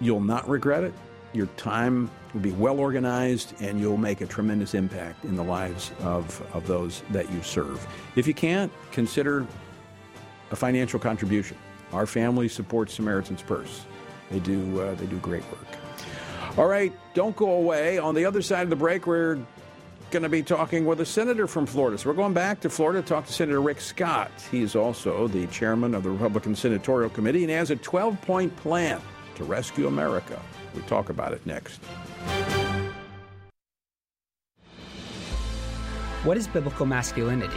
[0.00, 0.92] you'll not regret it.
[1.32, 5.92] Your time will be well organized, and you'll make a tremendous impact in the lives
[6.00, 7.84] of, of those that you serve.
[8.16, 9.46] If you can't, consider
[10.50, 11.56] a financial contribution.
[11.92, 13.84] Our family supports Samaritan's Purse.
[14.30, 15.66] They do, uh, they do great work.
[16.56, 17.98] All right, don't go away.
[17.98, 19.38] On the other side of the break, we're
[20.10, 21.96] going to be talking with a senator from Florida.
[21.96, 24.30] So we're going back to Florida to talk to Senator Rick Scott.
[24.50, 29.00] He's also the chairman of the Republican Senatorial Committee and has a 12 point plan
[29.36, 30.40] to rescue America.
[30.74, 31.78] We'll talk about it next.
[36.24, 37.56] What is biblical masculinity?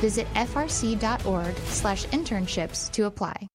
[0.00, 3.46] Visit frc.org slash internships to apply.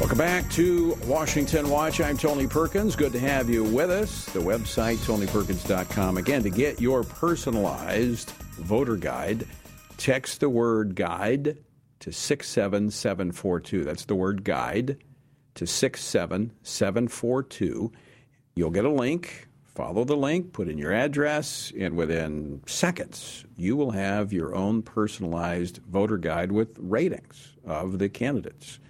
[0.00, 2.00] Welcome back to Washington Watch.
[2.00, 2.94] I'm Tony Perkins.
[2.94, 4.26] Good to have you with us.
[4.26, 6.18] The website, tonyperkins.com.
[6.18, 9.44] Again, to get your personalized voter guide,
[9.96, 11.58] text the word guide
[11.98, 13.82] to 67742.
[13.82, 15.02] That's the word guide
[15.56, 17.92] to 67742.
[18.54, 19.47] You'll get a link.
[19.78, 24.82] Follow the link, put in your address, and within seconds, you will have your own
[24.82, 28.80] personalized voter guide with ratings of the candidates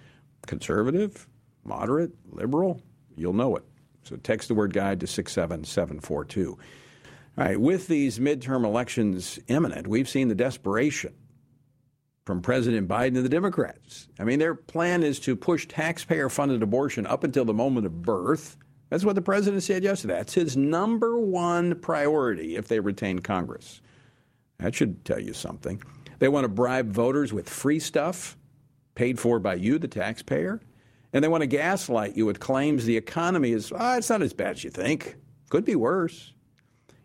[0.47, 1.27] conservative,
[1.63, 2.81] moderate, liberal,
[3.15, 3.63] you'll know it.
[4.01, 6.57] So text the word guide to 67742.
[6.57, 6.57] All
[7.37, 11.13] right, with these midterm elections imminent, we've seen the desperation
[12.25, 14.07] from President Biden and the Democrats.
[14.19, 18.01] I mean, their plan is to push taxpayer funded abortion up until the moment of
[18.01, 18.57] birth.
[18.89, 20.15] That's what the president said yesterday.
[20.15, 23.81] That's his number one priority if they retain Congress.
[24.57, 25.81] That should tell you something.
[26.19, 28.35] They want to bribe voters with free stuff
[28.95, 30.59] paid for by you, the taxpayer.
[31.13, 34.33] And they want to gaslight you with claims the economy is, oh, it's not as
[34.33, 35.15] bad as you think.
[35.49, 36.33] Could be worse.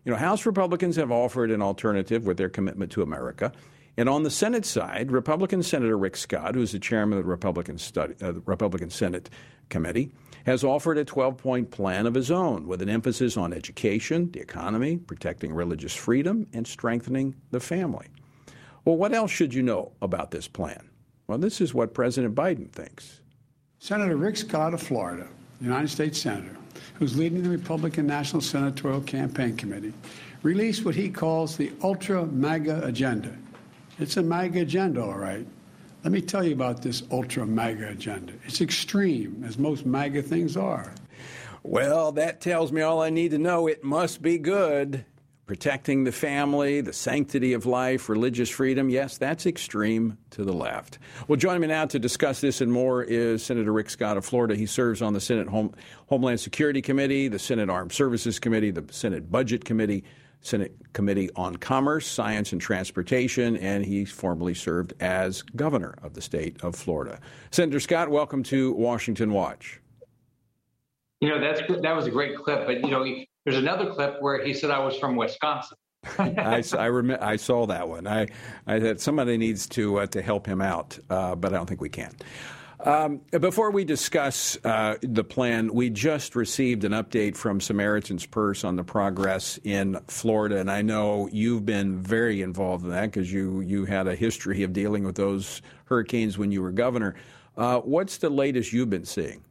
[0.03, 3.51] You know, House Republicans have offered an alternative with their commitment to America.
[3.97, 7.77] And on the Senate side, Republican Senator Rick Scott, who's the chairman of the Republican,
[7.77, 9.29] study, uh, the Republican Senate
[9.69, 10.11] Committee,
[10.45, 14.39] has offered a 12 point plan of his own with an emphasis on education, the
[14.39, 18.07] economy, protecting religious freedom, and strengthening the family.
[18.85, 20.89] Well, what else should you know about this plan?
[21.27, 23.21] Well, this is what President Biden thinks.
[23.79, 25.27] Senator Rick Scott of Florida,
[25.59, 26.55] United States Senator,
[26.95, 29.93] who's leading the Republican National Senatorial Campaign Committee,
[30.43, 33.35] released what he calls the Ultra MAGA Agenda.
[33.97, 35.45] It's a MAGA agenda, all right.
[36.05, 38.33] Let me tell you about this Ultra MAGA agenda.
[38.43, 40.93] It's extreme, as most MAGA things are.
[41.63, 43.65] Well, that tells me all I need to know.
[43.65, 45.03] It must be good
[45.47, 48.87] protecting the family, the sanctity of life, religious freedom.
[48.87, 50.99] Yes, that's extreme to the left.
[51.27, 54.55] Well, joining me now to discuss this and more is Senator Rick Scott of Florida.
[54.55, 55.73] He serves on the Senate Home,
[56.05, 60.03] Homeland Security Committee, the Senate Armed Services Committee, the Senate Budget Committee,
[60.45, 66.21] Senate Committee on Commerce, Science, and Transportation, and he formerly served as governor of the
[66.21, 67.19] state of Florida.
[67.49, 69.81] Senator Scott, welcome to Washington Watch.
[71.19, 73.03] You know, that's that was a great clip, but you know,
[73.43, 75.77] there's another clip where he said I was from Wisconsin.
[76.19, 78.05] I, I, rem- I saw that one.
[78.05, 78.27] I,
[78.67, 81.81] I said somebody needs to uh, to help him out, uh, but I don't think
[81.81, 82.15] we can.
[82.85, 88.63] Um, before we discuss uh, the plan, we just received an update from Samaritan's Purse
[88.63, 93.33] on the progress in Florida, and I know you've been very involved in that because
[93.33, 97.15] you you had a history of dealing with those hurricanes when you were governor.
[97.57, 99.43] Uh, what's the latest you've been seeing?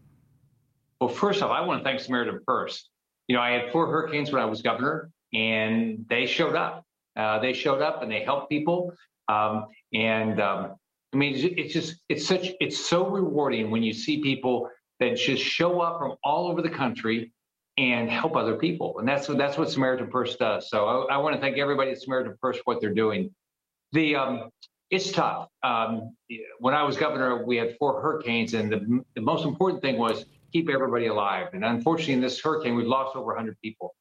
[1.00, 2.88] Well, first off, I want to thank Samaritan Purse
[3.28, 6.84] you know, I had four hurricanes when I was governor, and they showed up.
[7.16, 8.92] Uh, they showed up and they helped people.
[9.28, 10.74] Um, and um,
[11.14, 14.68] I mean, it's just it's such it's so rewarding when you see people
[15.00, 17.32] that just show up from all over the country
[17.76, 20.68] and help other people, and that's what that's what Samaritan Purse does.
[20.68, 23.32] So I, I want to thank everybody at Samaritan Purse for what they're doing.
[23.92, 24.50] The um,
[24.90, 25.48] it's tough.
[25.62, 26.16] Um,
[26.58, 30.26] when I was governor, we had four hurricanes, and the, the most important thing was
[30.52, 31.48] keep everybody alive.
[31.52, 33.94] And unfortunately, in this hurricane, we've lost over 100 people.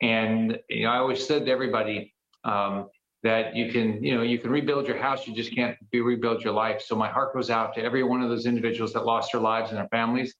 [0.00, 2.14] And you know, I always said to everybody
[2.44, 2.88] um,
[3.22, 6.42] that you can, you know, you can rebuild your house, you just can't be rebuild
[6.42, 6.82] your life.
[6.82, 9.70] So my heart goes out to every one of those individuals that lost their lives
[9.70, 10.34] and their families.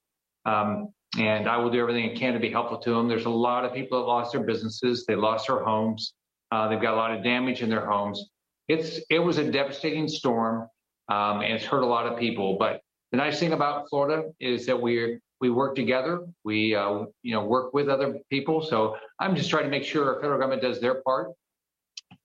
[0.44, 3.08] Um, and I will do everything I can to be helpful to them.
[3.08, 6.12] There's a lot of people that lost their businesses, they lost their homes,
[6.50, 8.30] uh, they've got a lot of damage in their homes.
[8.68, 10.68] It's it was a devastating storm,
[11.08, 12.56] um, and it's hurt a lot of people.
[12.58, 16.26] But the nice thing about Florida is that we're we work together.
[16.44, 18.62] We uh, you know work with other people.
[18.62, 21.32] So I'm just trying to make sure our federal government does their part.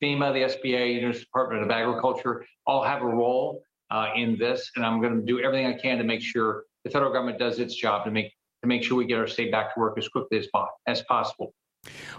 [0.01, 1.19] FEMA, the SBA, U.S.
[1.19, 5.39] Department of Agriculture all have a role uh, in this, and I'm going to do
[5.39, 8.67] everything I can to make sure the federal government does its job to make to
[8.67, 10.47] make sure we get our state back to work as quickly as,
[10.87, 11.53] as possible.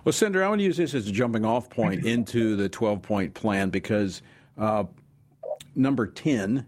[0.05, 3.01] Well, Senator, I want to use this as a jumping off point into the 12
[3.01, 4.21] point plan because
[4.59, 4.85] uh,
[5.75, 6.67] number 10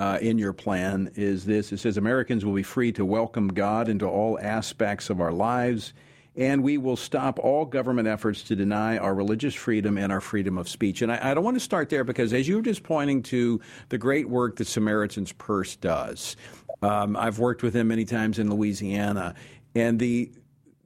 [0.00, 3.88] uh, in your plan is this it says Americans will be free to welcome God
[3.88, 5.92] into all aspects of our lives,
[6.36, 10.56] and we will stop all government efforts to deny our religious freedom and our freedom
[10.56, 11.02] of speech.
[11.02, 13.60] And I, I don't want to start there because, as you were just pointing to
[13.90, 16.36] the great work that Samaritan's Purse does,
[16.80, 19.34] um, I've worked with them many times in Louisiana,
[19.74, 20.32] and the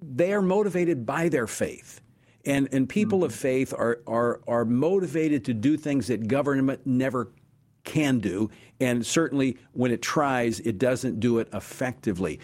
[0.03, 2.01] they are motivated by their faith.
[2.45, 3.27] And, and people mm-hmm.
[3.27, 7.33] of faith are, are, are motivated to do things that government never
[7.83, 8.51] can do.
[8.79, 12.41] And certainly when it tries, it doesn't do it effectively.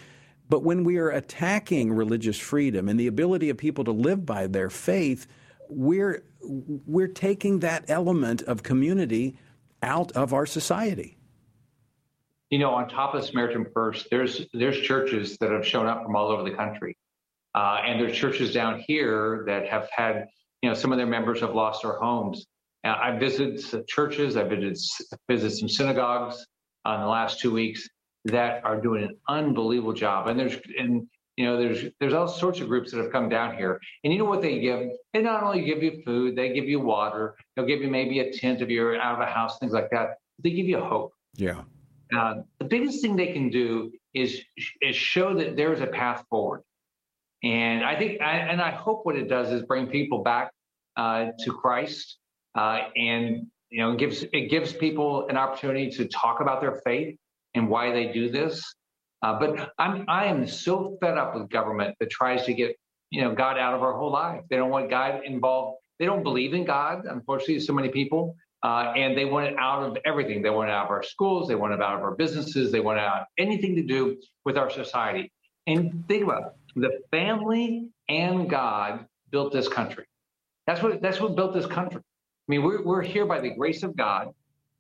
[0.48, 4.46] But when we are attacking religious freedom and the ability of people to live by
[4.46, 5.26] their faith,
[5.68, 9.38] we're, we're taking that element of community
[9.82, 11.16] out of our society.
[12.50, 16.14] You know, on top of Samaritan Purse, there's there's churches that have shown up from
[16.14, 16.98] all over the country.
[17.54, 20.26] Uh, and there's churches down here that have had,
[20.62, 22.46] you know, some of their members have lost their homes.
[22.84, 24.76] Uh, I visited churches, I visited,
[25.28, 26.46] visited some synagogues
[26.86, 27.88] uh, in the last two weeks
[28.26, 30.28] that are doing an unbelievable job.
[30.28, 33.56] And there's, and you know, there's there's all sorts of groups that have come down
[33.56, 33.80] here.
[34.04, 34.90] And you know what they give?
[35.12, 37.36] They not only give you food, they give you water.
[37.56, 40.18] They'll give you maybe a tent if you're out of a house, things like that.
[40.42, 41.12] They give you hope.
[41.34, 41.62] Yeah.
[42.16, 44.42] Uh, the biggest thing they can do is
[44.82, 46.62] is show that there is a path forward.
[47.42, 50.52] And I think, I, and I hope what it does is bring people back
[50.96, 52.18] uh, to Christ,
[52.54, 56.80] uh, and you know, it gives it gives people an opportunity to talk about their
[56.84, 57.16] faith
[57.54, 58.62] and why they do this.
[59.22, 62.76] Uh, but I'm I am so fed up with government that tries to get
[63.10, 64.42] you know God out of our whole life.
[64.50, 65.78] They don't want God involved.
[65.98, 67.04] They don't believe in God.
[67.06, 68.36] Unfortunately, so many people.
[68.64, 70.40] Uh, and they want it out of everything.
[70.40, 71.48] They want it out of our schools.
[71.48, 72.70] They want it out of our businesses.
[72.70, 75.32] They want it out anything to do with our society.
[75.66, 80.04] And think about it the family and God built this country.
[80.66, 82.00] That's what that's what built this country.
[82.00, 84.28] I mean, we're we're here by the grace of God,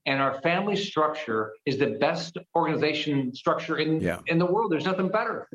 [0.06, 4.20] and our family structure is the best organization structure in yeah.
[4.26, 4.72] in the world.
[4.72, 5.48] There's nothing better.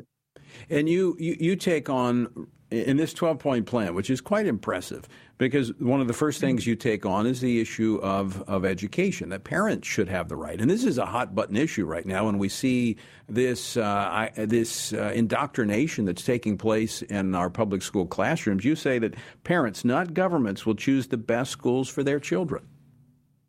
[0.70, 5.08] And you, you, you take on in this 12 point plan, which is quite impressive,
[5.38, 9.30] because one of the first things you take on is the issue of, of education,
[9.30, 10.60] that parents should have the right.
[10.60, 12.96] And this is a hot button issue right now, and we see
[13.26, 18.64] this, uh, I, this uh, indoctrination that's taking place in our public school classrooms.
[18.64, 22.64] You say that parents, not governments, will choose the best schools for their children.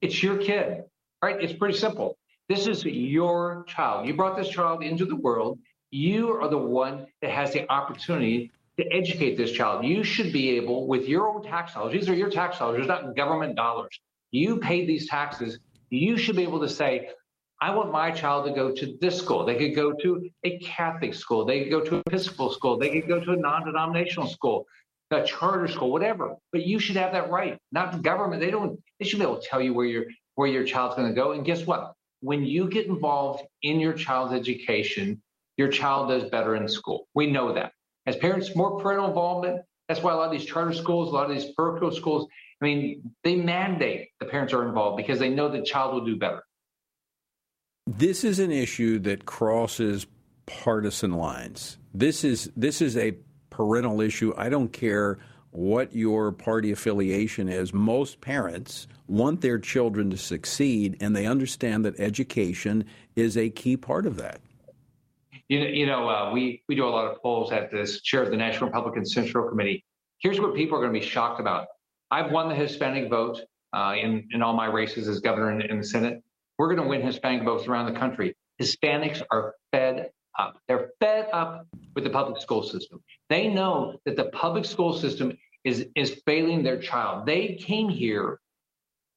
[0.01, 0.83] It's your kid,
[1.21, 1.41] right?
[1.41, 2.17] It's pretty simple.
[2.47, 4.07] This is your child.
[4.07, 5.59] You brought this child into the world
[5.91, 9.83] you are the one that has the opportunity to educate this child.
[9.83, 13.15] You should be able, with your own tax dollars, these are your tax dollars, not
[13.15, 13.99] government dollars.
[14.31, 15.59] You paid these taxes.
[15.89, 17.09] You should be able to say,
[17.61, 19.45] I want my child to go to this school.
[19.45, 21.43] They could go to a Catholic school.
[21.43, 22.77] They could go to an Episcopal school.
[22.77, 24.65] They could go to a non denominational school,
[25.11, 26.35] a charter school, whatever.
[26.51, 28.41] But you should have that right, not the government.
[28.41, 30.05] They don't, they should be able to tell you where your,
[30.35, 31.31] where your child's going to go.
[31.31, 31.93] And guess what?
[32.21, 35.21] When you get involved in your child's education,
[35.57, 37.07] your child does better in school.
[37.15, 37.71] We know that.
[38.05, 39.61] As parents, more parental involvement.
[39.87, 42.27] That's why a lot of these charter schools, a lot of these parochial schools,
[42.61, 46.15] I mean, they mandate the parents are involved because they know the child will do
[46.15, 46.43] better.
[47.87, 50.05] This is an issue that crosses
[50.45, 51.77] partisan lines.
[51.93, 53.17] This is this is a
[53.59, 54.33] parental issue.
[54.37, 55.19] I don't care
[55.51, 57.73] what your party affiliation is.
[57.73, 62.85] Most parents want their children to succeed, and they understand that education
[63.17, 64.39] is a key part of that.
[65.49, 68.23] You know, you know uh, we, we do a lot of polls at this chair
[68.23, 69.83] of the National Republican Central Committee.
[70.19, 71.67] Here's what people are going to be shocked about.
[72.09, 73.39] I've won the Hispanic vote.
[73.73, 76.23] uh, in, in all my races as governor and in the Senate.
[76.57, 78.35] We're going to win Hispanic votes around the country.
[78.61, 80.57] Hispanics are fed up.
[80.67, 83.01] They're fed up with the public school system.
[83.29, 87.25] They know that the public school system is, is failing their child.
[87.25, 88.39] They came here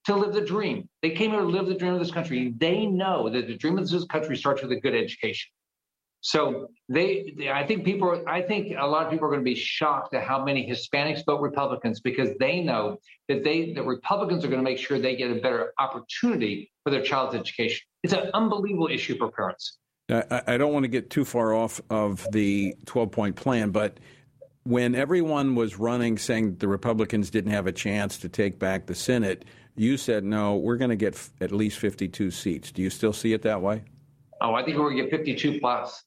[0.06, 0.88] to live the dream.
[1.02, 2.54] They came here to live the dream of this country.
[2.58, 5.50] They know that the dream of this country starts with a good education.
[6.22, 9.40] So they, they, I think people, are, I think a lot of people are going
[9.40, 12.98] to be shocked at how many Hispanics vote Republicans because they know
[13.28, 16.90] that they, the Republicans are going to make sure they get a better opportunity for
[16.90, 17.80] their child's education.
[18.04, 19.78] It's an unbelievable issue for parents.
[20.09, 23.98] I, don't want to get too far off of the 12 point plan, but
[24.64, 28.94] when everyone was running saying the Republicans didn't have a chance to take back the
[28.94, 29.44] Senate,
[29.74, 32.70] you said, no, we're going to get f- at least 52 seats.
[32.72, 33.84] Do you still see it that way?
[34.40, 36.03] Oh, I think we're going to get 52 plus.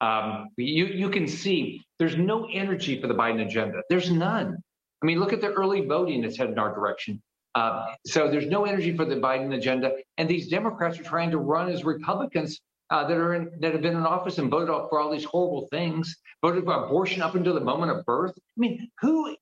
[0.00, 3.82] Um, you, you can see there's no energy for the Biden agenda.
[3.90, 4.56] There's none.
[5.02, 7.20] I mean, look at the early voting that's headed in our direction.
[7.54, 9.92] Uh, so there's no energy for the Biden agenda.
[10.16, 12.60] And these Democrats are trying to run as Republicans
[12.90, 15.68] uh, that are in, that have been in office and voted for all these horrible
[15.68, 18.32] things, voted for abortion up until the moment of birth.
[18.36, 19.36] I mean, who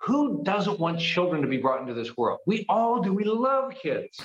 [0.00, 2.40] who doesn't want children to be brought into this world?
[2.46, 3.12] We all do.
[3.12, 4.20] We love kids.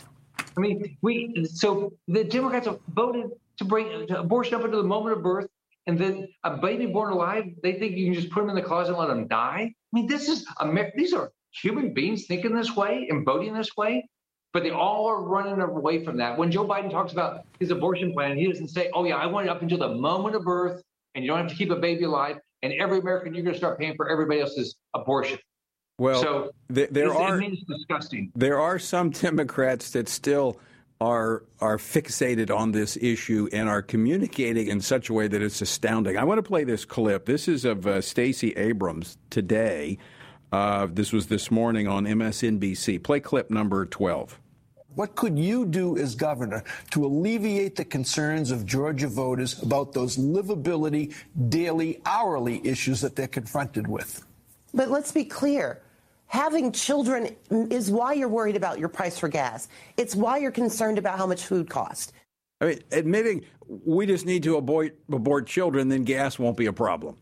[0.57, 4.87] I mean, we so the Democrats have voted to bring to abortion up until the
[4.87, 5.47] moment of birth,
[5.87, 8.61] and then a baby born alive, they think you can just put them in the
[8.61, 9.73] closet and let them die.
[9.73, 13.75] I mean, this is Amer- these are human beings thinking this way and voting this
[13.75, 14.07] way,
[14.53, 16.37] but they all are running away from that.
[16.37, 19.47] When Joe Biden talks about his abortion plan, he doesn't say, "Oh yeah, I want
[19.47, 20.81] it up until the moment of birth,
[21.15, 23.57] and you don't have to keep a baby alive." And every American, you're going to
[23.57, 25.39] start paying for everybody else's abortion.
[25.97, 28.31] Well, so th- there are disgusting.
[28.35, 30.59] There are some Democrats that still
[30.99, 35.61] are are fixated on this issue and are communicating in such a way that it's
[35.61, 36.17] astounding.
[36.17, 37.25] I want to play this clip.
[37.25, 39.97] This is of uh, Stacey Abrams today.
[40.51, 43.01] Uh, this was this morning on MSNBC.
[43.01, 44.39] Play clip number twelve.
[44.95, 50.17] What could you do as governor to alleviate the concerns of Georgia voters about those
[50.17, 51.13] livability,
[51.47, 54.25] daily, hourly issues that they're confronted with?
[54.73, 55.81] But let's be clear
[56.27, 59.69] having children is why you're worried about your price for gas.
[59.95, 62.11] It's why you're concerned about how much food costs.
[62.59, 66.73] I mean, admitting we just need to abort, abort children, then gas won't be a
[66.73, 67.17] problem.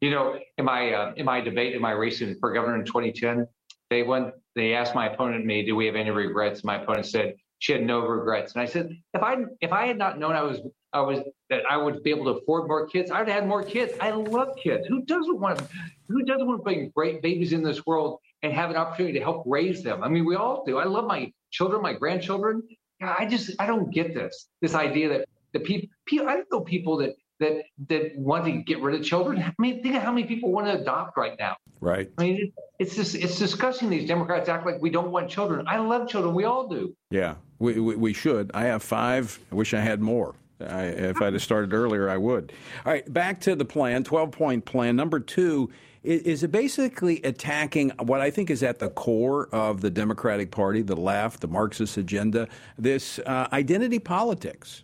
[0.00, 3.46] You know, in my uh, in my debate, in my race for governor in 2010,
[3.90, 4.32] they went.
[4.54, 7.84] They asked my opponent me, "Do we have any regrets?" My opponent said she had
[7.84, 10.60] no regrets, and I said, "If I if I had not known I was
[10.92, 11.20] I was
[11.50, 13.92] that I would be able to afford more kids, I'd have had more kids.
[14.00, 14.86] I love kids.
[14.86, 15.60] Who doesn't want
[16.08, 19.24] who doesn't want to bring great babies in this world and have an opportunity to
[19.24, 20.02] help raise them?
[20.02, 20.78] I mean, we all do.
[20.78, 22.62] I love my children, my grandchildren.
[23.02, 26.60] I just I don't get this this idea that the people, people I don't know
[26.60, 29.42] people that that that want to get rid of children.
[29.42, 31.56] I mean, think of how many people want to adopt right now.
[31.80, 32.10] Right.
[32.18, 33.90] I mean, it's just it's disgusting.
[33.90, 35.66] These Democrats act like we don't want children.
[35.68, 36.34] I love children.
[36.34, 36.94] We all do.
[37.10, 38.50] Yeah, we we, we should.
[38.54, 39.38] I have five.
[39.52, 40.34] I wish I had more.
[40.60, 42.52] I, if I'd have started earlier, I would.
[42.84, 44.96] All right, back to the plan, 12 point plan.
[44.96, 45.70] Number two
[46.02, 50.50] is, is it basically attacking what I think is at the core of the Democratic
[50.50, 54.82] Party, the left, the Marxist agenda, this uh, identity politics.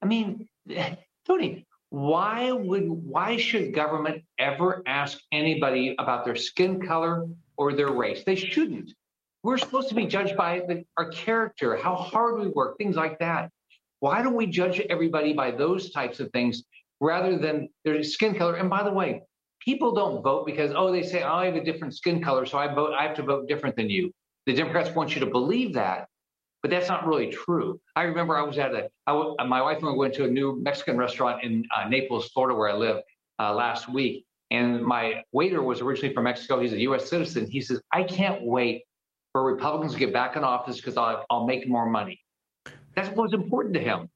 [0.00, 0.48] I mean,
[1.26, 7.90] Tony, why would why should government ever ask anybody about their skin color or their
[7.90, 8.24] race?
[8.24, 8.92] They shouldn't.
[9.42, 13.18] We're supposed to be judged by the, our character, how hard we work, things like
[13.18, 13.50] that.
[14.00, 16.62] Why don't we judge everybody by those types of things
[17.00, 18.54] rather than their skin color?
[18.54, 19.22] And by the way,
[19.60, 22.58] people don't vote because oh they say oh, I have a different skin color, so
[22.58, 24.12] I vote I have to vote different than you.
[24.46, 26.08] The Democrats want you to believe that,
[26.62, 27.80] but that's not really true.
[27.96, 28.88] I remember I was at a
[29.44, 32.70] my wife and I went to a new Mexican restaurant in uh, Naples, Florida, where
[32.70, 33.02] I live
[33.38, 36.60] uh, last week, and my waiter was originally from Mexico.
[36.60, 37.08] He's a U.S.
[37.08, 37.46] citizen.
[37.50, 38.84] He says I can't wait
[39.32, 42.20] for Republicans to get back in office because I'll, I'll make more money.
[42.94, 44.08] That's what's important to him.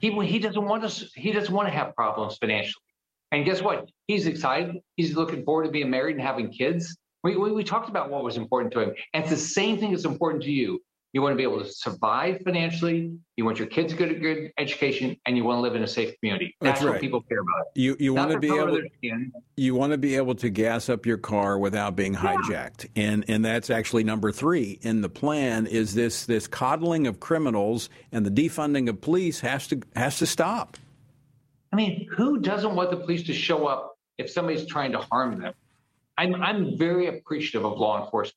[0.00, 1.12] He he doesn't want us.
[1.14, 2.82] He doesn't want to have problems financially.
[3.30, 3.88] And guess what?
[4.08, 4.76] He's excited.
[4.96, 6.96] He's looking forward to being married and having kids.
[7.24, 8.94] We, we, we talked about what was important to him.
[9.14, 10.80] And it's the same thing that's important to you.
[11.12, 13.14] You want to be able to survive financially.
[13.36, 15.82] You want your kids to get a good education, and you want to live in
[15.82, 16.56] a safe community.
[16.60, 16.92] That's, That's right.
[16.92, 17.66] what people care about.
[17.74, 18.80] You you Not want to be able
[19.56, 23.44] you want to be able to gas up your car without being hijacked, and and
[23.44, 25.66] that's actually number three in the plan.
[25.66, 30.26] Is this this coddling of criminals and the defunding of police has to has to
[30.26, 30.78] stop.
[31.72, 35.40] I mean, who doesn't want the police to show up if somebody's trying to harm
[35.40, 35.54] them?
[36.18, 38.36] I'm, I'm very appreciative of law enforcement.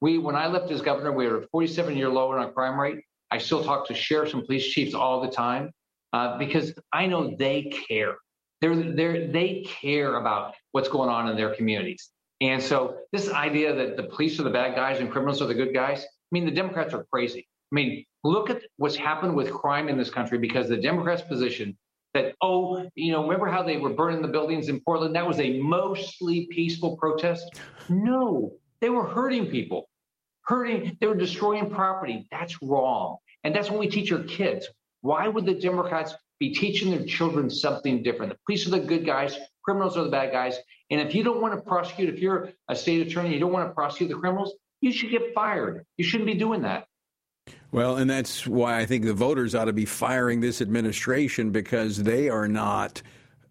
[0.00, 2.78] We, when I left as governor, we were a 47 year low in our crime
[2.78, 2.98] rate.
[3.30, 5.70] I still talk to sheriffs and police chiefs all the time
[6.12, 8.16] uh, because I know they care.
[8.60, 12.10] They're, they're, they care about what's going on in their communities.
[12.40, 15.54] And so this idea that the police are the bad guys and criminals are the
[15.54, 17.46] good guys, I mean, the Democrats are crazy.
[17.72, 21.76] I mean, look at what's happened with crime in this country because the Democrats' position
[22.14, 25.14] that, oh, you know, remember how they were burning the buildings in Portland?
[25.14, 27.60] That was a mostly peaceful protest.
[27.88, 28.52] No,
[28.86, 29.88] they were hurting people,
[30.42, 32.28] hurting, they were destroying property.
[32.30, 33.16] That's wrong.
[33.42, 34.68] And that's what we teach our kids.
[35.00, 38.30] Why would the Democrats be teaching their children something different?
[38.30, 40.56] The police are the good guys, criminals are the bad guys.
[40.88, 43.68] And if you don't want to prosecute, if you're a state attorney, you don't want
[43.68, 45.84] to prosecute the criminals, you should get fired.
[45.96, 46.86] You shouldn't be doing that.
[47.72, 52.04] Well, and that's why I think the voters ought to be firing this administration because
[52.04, 53.02] they are not.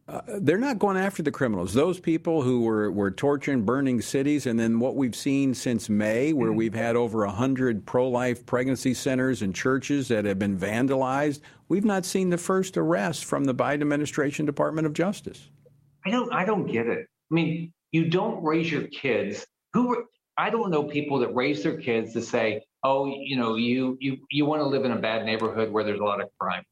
[0.07, 1.73] Uh, they're not going after the criminals.
[1.73, 6.31] Those people who were, were torturing, burning cities, and then what we've seen since May,
[6.31, 6.57] where mm-hmm.
[6.57, 11.85] we've had over 100 pro life pregnancy centers and churches that have been vandalized, we've
[11.85, 15.49] not seen the first arrest from the Biden administration Department of Justice.
[16.05, 17.07] I don't, I don't get it.
[17.31, 19.47] I mean, you don't raise your kids.
[19.73, 20.05] Who
[20.37, 24.17] I don't know people that raise their kids to say, oh, you know, you you
[24.29, 26.63] you want to live in a bad neighborhood where there's a lot of crime.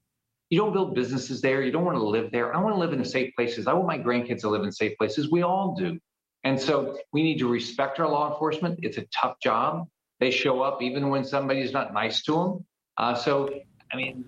[0.53, 1.63] You don't build businesses there.
[1.63, 2.55] You don't want to live there.
[2.55, 3.65] I want to live in safe places.
[3.65, 5.31] I want my grandkids to live in safe places.
[5.31, 5.97] We all do.
[6.43, 8.77] And so we need to respect our law enforcement.
[8.83, 9.87] It's a tough job.
[10.19, 12.65] They show up even when somebody's not nice to them.
[12.99, 13.49] Uh, so,
[13.91, 14.25] I mean,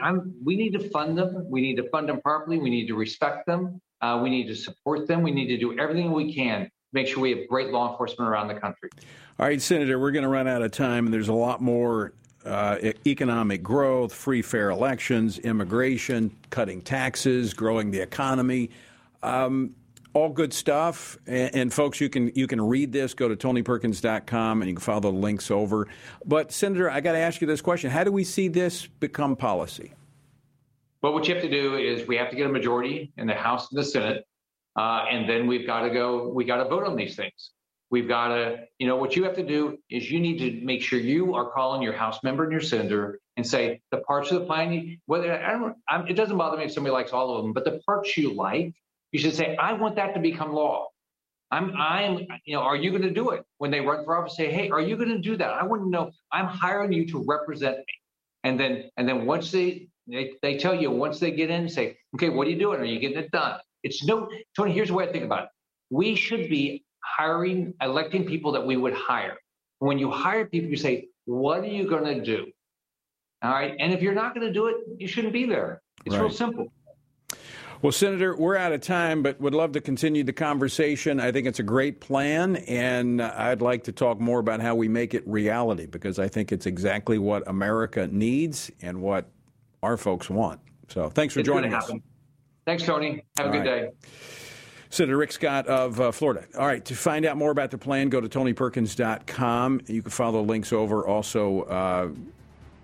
[0.00, 0.12] I,
[0.44, 1.44] We need to fund them.
[1.50, 2.58] We need to fund them properly.
[2.58, 3.80] We need to respect them.
[4.00, 5.24] Uh, we need to support them.
[5.24, 8.30] We need to do everything we can to make sure we have great law enforcement
[8.30, 8.90] around the country.
[9.40, 12.12] All right, Senator, we're going to run out of time, and there's a lot more
[12.44, 18.70] uh, economic growth, free, fair elections, immigration, cutting taxes, growing the economy.
[19.22, 19.74] Um,
[20.12, 21.18] all good stuff.
[21.26, 23.14] And, and, folks, you can you can read this.
[23.14, 25.88] Go to tonyperkins.com and you can follow the links over.
[26.24, 29.36] But Senator, I got to ask you this question: How do we see this become
[29.36, 29.92] policy?
[31.02, 33.34] Well, what you have to do is we have to get a majority in the
[33.34, 34.26] House and the Senate,
[34.76, 36.28] uh, and then we've got to go.
[36.28, 37.50] We got to vote on these things.
[37.90, 40.82] We've got to, you know, what you have to do is you need to make
[40.82, 44.40] sure you are calling your House member and your senator and say the parts of
[44.40, 47.44] the plan, whether I don't, I'm, it doesn't bother me if somebody likes all of
[47.44, 48.72] them, but the parts you like,
[49.12, 50.88] you should say, I want that to become law.
[51.50, 53.44] I'm, I'm, you know, are you going to do it?
[53.58, 55.50] When they run for office, say, hey, are you going to do that?
[55.50, 56.10] I want to know.
[56.32, 57.84] I'm hiring you to represent me.
[58.42, 61.96] And then, and then once they, they, they tell you, once they get in, say,
[62.16, 62.80] okay, what are you doing?
[62.80, 63.60] Are you getting it done?
[63.84, 64.72] It's no, Tony.
[64.72, 65.48] Here's the way I think about it.
[65.90, 66.83] We should be
[67.16, 69.36] hiring, electing people that we would hire.
[69.78, 72.46] When you hire people, you say, what are you going to do?
[73.42, 73.74] All right.
[73.78, 75.82] And if you're not going to do it, you shouldn't be there.
[76.04, 76.22] It's right.
[76.22, 76.72] real simple.
[77.82, 81.20] Well, Senator, we're out of time, but would love to continue the conversation.
[81.20, 84.88] I think it's a great plan, and I'd like to talk more about how we
[84.88, 89.28] make it reality because I think it's exactly what America needs and what
[89.82, 90.60] our folks want.
[90.88, 91.90] So thanks for it's joining us.
[92.64, 93.22] Thanks, Tony.
[93.36, 93.80] Have All a good right.
[93.82, 94.08] day.
[94.94, 96.44] Senator Rick Scott of uh, Florida.
[96.56, 99.80] All right, to find out more about the plan, go to tonyperkins.com.
[99.88, 101.04] You can follow links over.
[101.04, 102.10] Also, uh,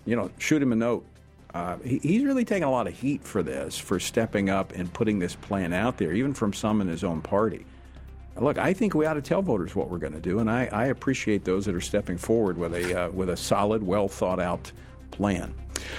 [0.06, 1.06] you know, shoot him a note.
[1.54, 4.92] Uh, he, he's really taking a lot of heat for this, for stepping up and
[4.92, 7.64] putting this plan out there, even from some in his own party.
[8.36, 10.66] Look, I think we ought to tell voters what we're going to do, and I,
[10.66, 14.40] I, appreciate those that are stepping forward with a uh, with a solid, well thought
[14.40, 14.72] out
[15.10, 15.54] plan.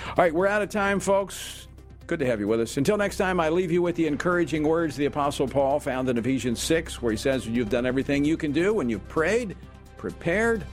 [0.07, 1.68] All right, we're out of time, folks.
[2.12, 2.76] Good to have you with us.
[2.76, 6.18] Until next time, I leave you with the encouraging words the Apostle Paul found in
[6.18, 9.55] Ephesians 6, where he says, You've done everything you can do when you've prayed,
[9.95, 10.66] prepared,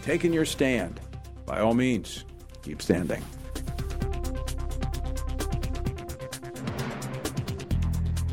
[0.00, 0.98] taken your stand.
[1.44, 2.24] By all means,
[2.62, 3.22] keep standing.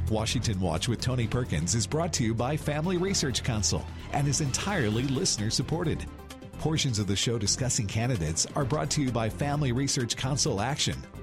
[0.10, 4.40] Washington Watch with Tony Perkins is brought to you by Family Research Council and is
[4.40, 6.06] entirely listener supported.
[6.60, 10.96] Portions of the show discussing candidates are brought to you by Family Research Council Action